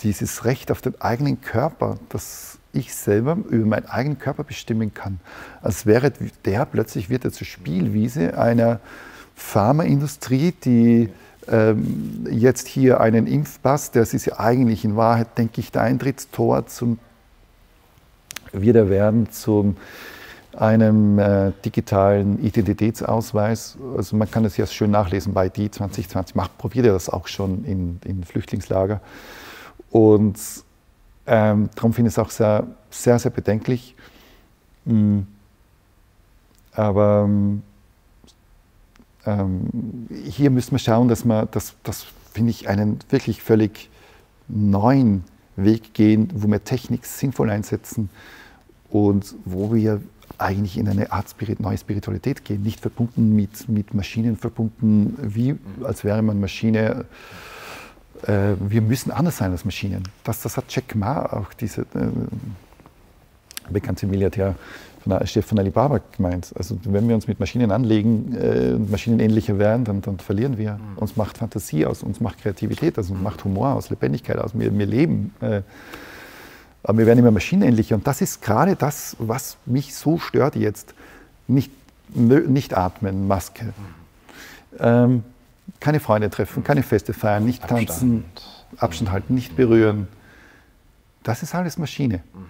[0.00, 5.18] dieses Recht auf den eigenen Körper, das ich selber über meinen eigenen Körper bestimmen kann,
[5.62, 6.12] als wäre
[6.44, 8.80] der plötzlich wird er zur Spielwiese einer
[9.34, 11.08] Pharmaindustrie, die
[11.48, 16.66] ähm, jetzt hier einen Impfpass, das ist ja eigentlich in Wahrheit, denke ich, der Eintrittstor
[16.66, 16.98] zum
[18.52, 19.74] wieder werden zu
[20.56, 23.76] einem äh, digitalen Identitätsausweis.
[23.96, 27.26] Also man kann es ja schön nachlesen bei die 2020 macht, probiert ihr das auch
[27.26, 29.00] schon in, in Flüchtlingslager.
[29.90, 30.38] Und
[31.26, 33.96] ähm, darum finde ich es auch sehr, sehr, sehr bedenklich.
[34.84, 35.26] Mhm.
[36.72, 37.28] Aber
[39.26, 43.90] ähm, hier müssen wir schauen, dass wir, das, das finde ich, einen wirklich völlig
[44.48, 45.24] neuen
[45.56, 48.10] Weg gehen, wo wir Technik sinnvoll einsetzen
[48.90, 50.00] und wo wir
[50.38, 55.56] eigentlich in eine Art Spirit, neue Spiritualität gehen, nicht verbunden mit, mit Maschinen, verbunden wie,
[55.82, 57.04] als wäre man Maschine.
[58.26, 60.02] Äh, wir müssen anders sein als Maschinen.
[60.24, 62.08] Das, das hat Jack Ma, auch dieser äh,
[63.70, 64.56] bekannte Milliardär,
[65.04, 66.52] von, von Alibaba gemeint.
[66.56, 70.74] Also wenn wir uns mit Maschinen anlegen äh, und maschinenähnlicher werden, dann, dann verlieren wir.
[70.74, 70.96] Mhm.
[70.98, 74.52] Uns macht Fantasie aus, uns macht Kreativität aus, uns macht Humor aus, Lebendigkeit aus.
[74.58, 75.34] Wir, wir leben.
[75.40, 75.62] Äh,
[76.82, 77.94] aber wir werden immer maschinenähnlicher.
[77.94, 80.94] Und das ist gerade das, was mich so stört jetzt.
[81.46, 81.70] Nicht,
[82.14, 83.66] nicht atmen, Maske.
[83.66, 83.72] Mhm.
[84.80, 85.24] Ähm,
[85.80, 87.88] keine Freunde treffen, keine Feste feiern, nicht Abstand.
[87.88, 88.24] tanzen,
[88.76, 90.08] Abstand halten, nicht berühren.
[91.22, 92.16] Das ist alles Maschine.
[92.32, 92.46] Mhm.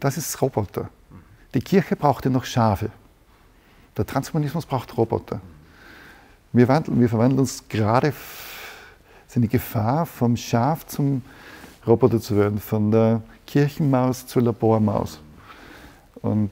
[0.00, 0.90] Das ist Roboter.
[1.54, 2.90] Die Kirche brauchte noch Schafe.
[3.96, 5.40] Der Transhumanismus braucht Roboter.
[6.52, 8.12] Wir, wandeln, wir verwandeln uns gerade,
[9.28, 11.22] sind die Gefahr, vom Schaf zum
[11.86, 15.20] Roboter zu werden, von der Kirchenmaus zur Labormaus.
[16.22, 16.50] Und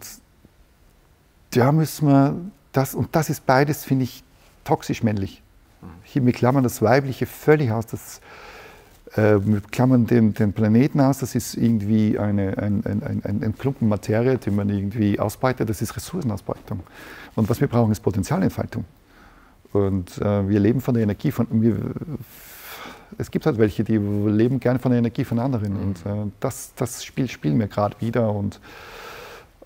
[1.51, 2.37] da müssen wir
[2.73, 4.23] das, und das ist beides, finde ich,
[4.65, 5.43] toxisch männlich.
[6.05, 7.87] Hier, wir klammern das Weibliche völlig aus.
[7.87, 8.21] Das,
[9.17, 13.55] äh, wir klammern den, den, Planeten aus, das ist irgendwie eine, ein, ein, ein, ein
[13.59, 16.81] Klumpen Materie, den man irgendwie ausbreitet, das ist Ressourcenausbeutung.
[17.35, 18.85] Und was wir brauchen, ist Potenzialentfaltung.
[19.73, 21.77] Und äh, wir leben von der Energie von, wir,
[23.19, 25.75] es gibt halt welche, die leben gerne von der Energie von anderen.
[25.75, 25.83] Mhm.
[25.83, 28.33] Und äh, das, das Spiel spielen wir gerade wieder.
[28.33, 28.61] Und,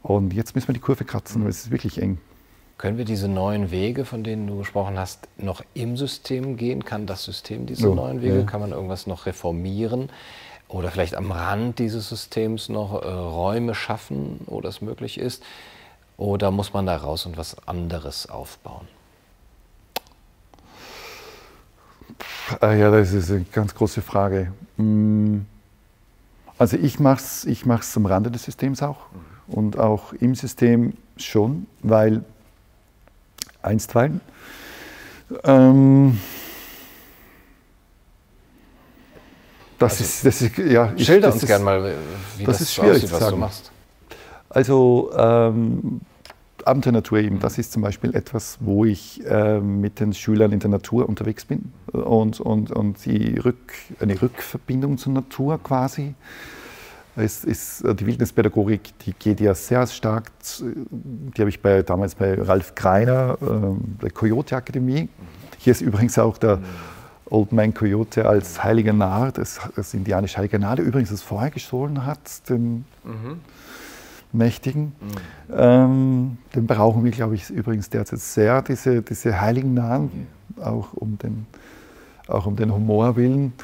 [0.03, 2.19] und jetzt müssen wir die Kurve kratzen, weil es ist wirklich eng.
[2.79, 6.85] Können wir diese neuen Wege, von denen du gesprochen hast, noch im System gehen?
[6.85, 8.41] Kann das System diese Ja, neuen Wege?
[8.41, 8.45] ja.
[8.45, 10.11] Kann man irgendwas noch reformieren?
[10.69, 15.43] Oder vielleicht am Rand dieses Systems noch äh, Räume schaffen, wo das möglich ist?
[16.19, 18.87] Oder muss man da raus und was anderes aufbauen?
[22.61, 24.53] Ah ja, das ist eine ganz große Frage.
[24.77, 25.41] Mm,
[26.59, 28.99] Also ich mache es ich mach's am Rande des Systems auch
[29.49, 32.25] und auch im System schon, weil
[33.67, 34.21] einstweilen
[35.45, 36.19] ähm,
[39.79, 41.95] das, ist, das ist, ja, ich- Schilder das uns gerne mal,
[42.39, 43.39] wie das das, ist schwierig aussieht, was du sagen.
[43.41, 43.71] machst.
[44.49, 46.01] Also ähm,
[46.65, 50.61] Abenteuer Natur eben, das ist zum Beispiel etwas, wo ich ähm, mit den Schülern in
[50.61, 56.15] der Natur unterwegs bin und, und, und die Rück, eine Rückverbindung zur Natur quasi.
[57.17, 62.15] Es ist, äh, die Wildnispädagogik, die geht ja sehr stark, die habe ich bei, damals
[62.15, 65.09] bei Ralf Greiner, ähm, der Coyote Akademie.
[65.59, 66.59] Hier ist übrigens auch der
[67.31, 71.51] Old Man Coyote als heiliger Narr, das, das indianische heilige Narr, der übrigens das Feuer
[71.51, 72.85] gestohlen hat, den
[74.33, 74.93] Mächtigen.
[75.53, 80.29] Ähm, den brauchen wir, glaube ich, übrigens derzeit sehr, diese, diese heiligen Nahen,
[80.63, 81.47] auch um den,
[82.29, 83.55] auch um den Humor willen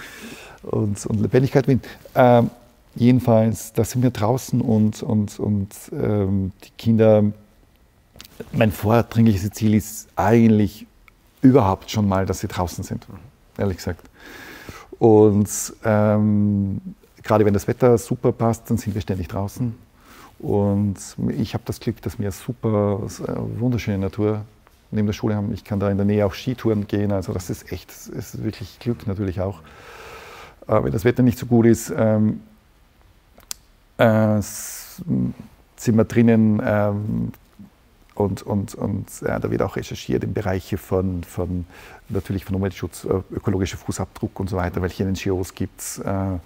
[0.63, 1.83] und, und Lebendigkeit willen.
[2.15, 2.51] Ähm,
[2.95, 7.25] jedenfalls, da sind wir draußen und, und, und ähm, die Kinder,
[8.53, 10.87] mein vordringliches Ziel ist eigentlich
[11.43, 13.07] überhaupt schon mal, dass sie draußen sind,
[13.59, 14.09] ehrlich gesagt.
[14.99, 15.49] Und
[15.85, 16.81] ähm,
[17.23, 19.75] gerade wenn das Wetter super passt, dann sind wir ständig draußen.
[20.39, 20.97] Und
[21.37, 23.01] ich habe das Glück, dass wir super
[23.59, 24.45] wunderschöne Natur
[24.91, 25.53] neben der Schule haben.
[25.53, 27.13] Ich kann da in der Nähe auch Skitouren gehen.
[27.13, 29.61] Also das ist echt, das ist wirklich Glück natürlich auch.
[30.69, 32.41] Äh, wenn das Wetter nicht so gut ist, ähm,
[33.99, 37.33] äh, sind wir drinnen ähm,
[38.15, 41.65] und, und, und äh, da wird auch recherchiert im Bereich von, von
[42.09, 45.99] natürlich von Umweltschutz, äh, ökologischer Fußabdruck und so weiter, welche NGOs gibt es.
[45.99, 46.39] Äh,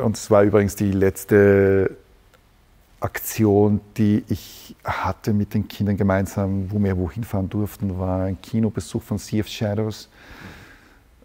[0.00, 1.96] und es war übrigens die letzte
[2.98, 8.40] Aktion, die ich hatte mit den Kindern gemeinsam, wo wir wohin fahren durften, war ein
[8.40, 10.08] Kinobesuch von Sea of Shadows.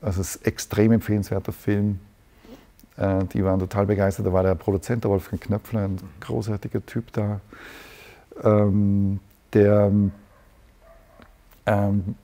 [0.02, 2.00] Also es ist ein extrem empfehlenswerter Film.
[2.98, 4.26] Äh, die waren total begeistert.
[4.26, 7.40] Da war der Produzent, der Wolfgang Knöpfler, ein großartiger Typ da.
[8.44, 9.20] Ähm,
[9.54, 9.92] der,
[11.66, 12.16] ähm,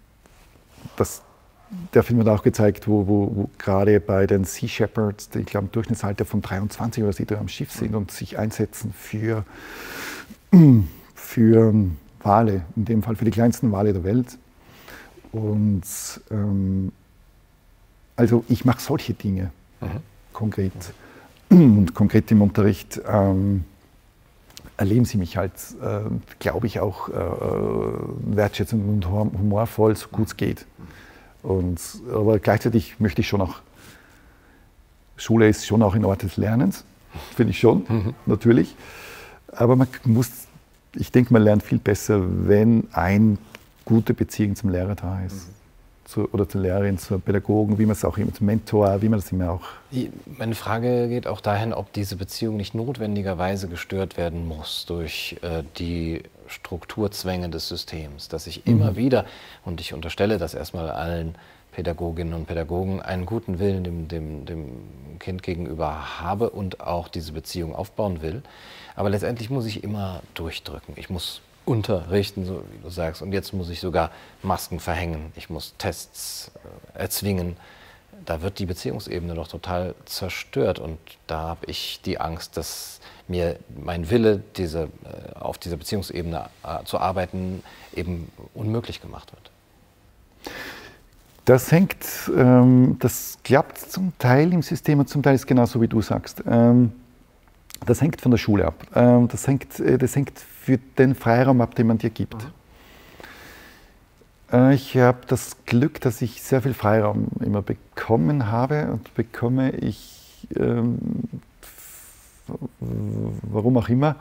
[0.96, 1.22] das,
[1.94, 5.46] der Film hat auch gezeigt, wo, wo, wo gerade bei den Sea Shepherds, die ich
[5.46, 9.46] glaube im Durchschnittsalter von 23 oder so, die am Schiff sind und sich einsetzen für,
[11.16, 11.74] für
[12.22, 14.38] Wale, in dem Fall für die kleinsten Wale der Welt.
[15.32, 15.84] Und
[16.30, 16.92] ähm,
[18.16, 19.52] also ich mache solche Dinge
[20.34, 20.74] konkret.
[21.50, 23.64] Und konkret im Unterricht ähm,
[24.78, 26.00] erleben sie mich halt, äh,
[26.40, 27.14] glaube ich, auch äh,
[28.36, 30.66] wertschätzend und hum- humorvoll, so gut es geht.
[31.44, 31.80] Und,
[32.12, 33.56] aber gleichzeitig möchte ich schon auch,
[35.18, 36.86] Schule ist schon auch ein Ort des Lernens,
[37.36, 38.76] finde ich schon, natürlich.
[39.52, 40.30] Aber man muss,
[40.96, 43.38] ich denke, man lernt viel besser, wenn eine
[43.86, 45.48] gute Beziehung zum Lehrer da ist.
[46.14, 49.20] Zu, oder zur Lehrerin, zur Pädagogen, wie man es auch immer, zum Mentor, wie man
[49.20, 49.62] das immer auch
[50.38, 55.64] Meine Frage geht auch dahin, ob diese Beziehung nicht notwendigerweise gestört werden muss durch äh,
[55.80, 59.26] die Strukturzwänge des Systems, dass ich immer wieder,
[59.66, 61.34] und ich unterstelle das erstmal allen
[61.72, 64.68] Pädagoginnen und Pädagogen, einen guten Willen dem, dem, dem
[65.18, 68.44] Kind gegenüber habe und auch diese Beziehung aufbauen will.
[68.96, 70.94] Aber letztendlich muss ich immer durchdrücken.
[70.96, 74.12] Ich muss unterrichten, so wie du sagst, und jetzt muss ich sogar
[74.42, 75.32] Masken verhängen.
[75.36, 76.52] Ich muss Tests
[76.96, 77.56] äh, erzwingen
[78.26, 80.98] da wird die Beziehungsebene doch total zerstört und
[81.28, 86.84] da habe ich die Angst, dass mir mein Wille, diese, äh, auf dieser Beziehungsebene äh,
[86.86, 87.64] zu arbeiten,
[87.96, 90.54] eben unmöglich gemacht wird.
[91.46, 92.06] Das hängt,
[92.36, 96.44] ähm, das klappt zum Teil im System und zum Teil ist genauso, wie du sagst.
[96.50, 96.94] Ähm,
[97.86, 98.76] das hängt von der Schule ab.
[98.96, 100.34] Ähm, das, hängt, äh, das hängt
[100.64, 102.38] für den Freiraum ab, den man dir gibt.
[104.52, 109.72] Äh, ich habe das Glück, dass ich sehr viel Freiraum immer bekommen habe und bekomme
[109.72, 110.98] ich, ähm,
[112.80, 114.16] warum auch immer,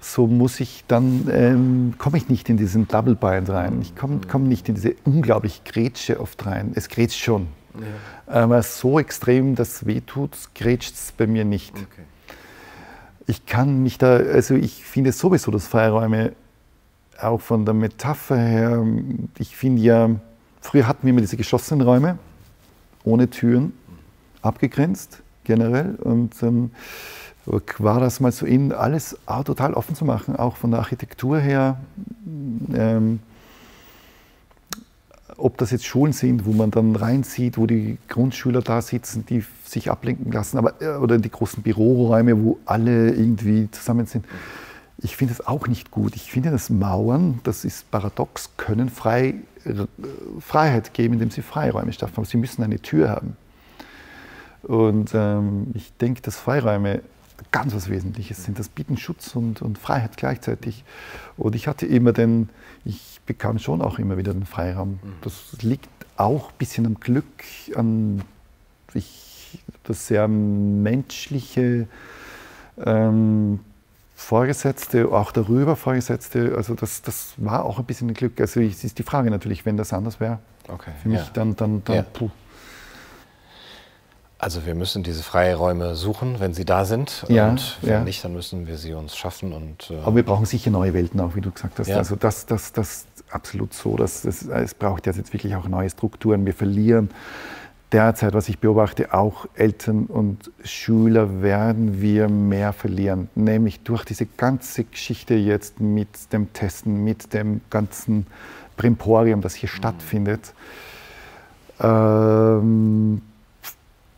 [0.00, 3.80] so muss ich dann, ähm, komme ich nicht in diesen Double Bind rein.
[3.82, 6.72] Ich komme komm nicht in diese unglaublich Grätsche oft rein.
[6.74, 7.46] Es grätscht schon.
[8.26, 11.74] Aber so extrem, dass weh tut, grätscht es bei mir nicht.
[13.26, 16.32] Ich kann mich da, also ich finde sowieso, dass Freiräume
[17.20, 18.84] auch von der Metapher her,
[19.38, 20.10] ich finde ja,
[20.60, 22.18] früher hatten wir immer diese geschlossenen Räume,
[23.04, 23.72] ohne Türen,
[24.42, 25.94] abgegrenzt generell.
[25.96, 26.70] Und ähm,
[27.78, 31.80] war das mal so in, alles total offen zu machen, auch von der Architektur her.
[32.74, 33.20] Ähm,
[35.36, 39.44] ob das jetzt Schulen sind, wo man dann reinsieht, wo die Grundschüler da sitzen, die
[39.64, 44.26] sich ablenken lassen, aber, äh, oder die großen Büroräume, wo alle irgendwie zusammen sind.
[44.98, 46.14] Ich finde das auch nicht gut.
[46.14, 49.34] Ich finde, dass Mauern, das ist paradox, können frei,
[50.38, 52.14] Freiheit geben, indem sie Freiräume schaffen.
[52.16, 53.36] Aber sie müssen eine Tür haben.
[54.62, 57.02] Und ähm, ich denke, dass Freiräume
[57.50, 58.58] ganz was Wesentliches sind.
[58.58, 60.84] Das bieten Schutz und, und Freiheit gleichzeitig.
[61.36, 62.48] Und ich hatte immer den,
[62.84, 64.98] ich bekam schon auch immer wieder den Freiraum.
[65.22, 67.24] Das liegt auch ein bisschen am Glück,
[67.74, 68.22] an
[68.94, 71.86] ich, das sehr menschliche
[72.84, 73.60] ähm,
[74.14, 76.54] Vorgesetzte, auch darüber Vorgesetzte.
[76.56, 78.40] Also das, das war auch ein bisschen ein Glück.
[78.40, 80.92] Also es ist die Frage natürlich, wenn das anders wäre, Okay.
[81.02, 81.26] für mich ja.
[81.34, 82.02] dann, dann, dann Ja.
[82.02, 82.30] puh.
[84.42, 87.24] Also wir müssen diese Freiräume suchen, wenn sie da sind.
[87.28, 88.00] Ja, und wenn ja.
[88.00, 89.52] nicht, dann müssen wir sie uns schaffen.
[89.52, 91.86] Und, äh, Aber wir brauchen sicher neue Welten auch, wie du gesagt hast.
[91.86, 91.98] Ja.
[91.98, 93.96] Also das, das, das absolut so.
[93.96, 96.44] Das, das, es braucht jetzt wirklich auch neue Strukturen.
[96.44, 97.10] Wir verlieren
[97.92, 103.28] derzeit, was ich beobachte, auch Eltern und Schüler werden wir mehr verlieren.
[103.36, 108.26] Nämlich durch diese ganze Geschichte jetzt mit dem Testen, mit dem ganzen
[108.76, 109.58] Primporium, das Mhm.
[109.58, 110.52] hier stattfindet.
[111.80, 113.22] Ähm,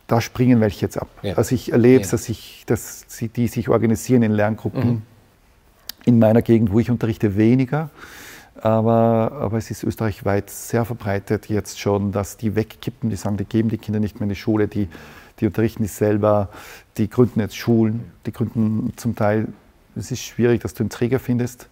[0.07, 1.09] da springen welche jetzt ab.
[1.21, 1.35] Ja.
[1.35, 2.17] Also ich erlebe es, Ja.
[2.17, 4.87] dass, ich, dass sie, die sich organisieren in Lerngruppen.
[4.87, 5.01] Mhm.
[6.05, 7.89] In meiner Gegend, wo ich unterrichte, weniger.
[8.61, 13.45] Aber, aber es ist österreichweit sehr verbreitet jetzt schon, dass die wegkippen, die sagen, die
[13.45, 14.87] geben die Kinder nicht mehr in die Schule, die,
[15.39, 16.49] die unterrichten die selber,
[16.97, 19.47] die gründen jetzt Schulen, die gründen zum Teil,
[19.95, 21.67] es ist schwierig, dass du einen Träger findest.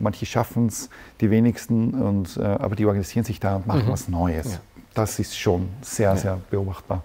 [0.00, 0.88] Manche schaffen es,
[1.20, 4.46] die wenigsten, und, äh, aber die organisieren sich da und machen was Neues.
[4.46, 4.52] Mhm.
[4.52, 4.58] Ja.
[4.94, 7.04] Das ist schon sehr, sehr beobachtbar.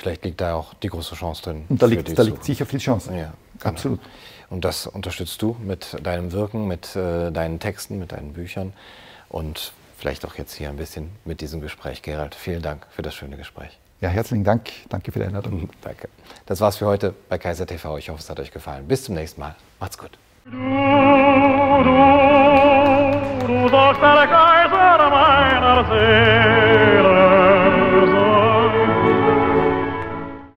[0.00, 1.64] Vielleicht liegt da auch die große Chance drin.
[1.68, 3.10] Und da liegt, da liegt sicher viel Chance.
[3.10, 3.34] Ja, genau.
[3.62, 4.00] Absolut.
[4.48, 8.72] Und das unterstützt du mit deinem Wirken, mit äh, deinen Texten, mit deinen Büchern
[9.28, 12.02] und vielleicht auch jetzt hier ein bisschen mit diesem Gespräch.
[12.02, 13.78] Gerald, vielen Dank für das schöne Gespräch.
[14.00, 14.70] Ja, herzlichen Dank.
[14.88, 15.68] Danke für die Einladung.
[15.82, 16.08] Danke.
[16.46, 17.98] Das war's für heute bei Kaiser TV.
[17.98, 18.88] Ich hoffe, es hat euch gefallen.
[18.88, 19.54] Bis zum nächsten Mal.
[19.78, 20.10] Macht's gut.
[20.46, 20.56] Du, du,
[23.46, 24.50] du sollst erkennen,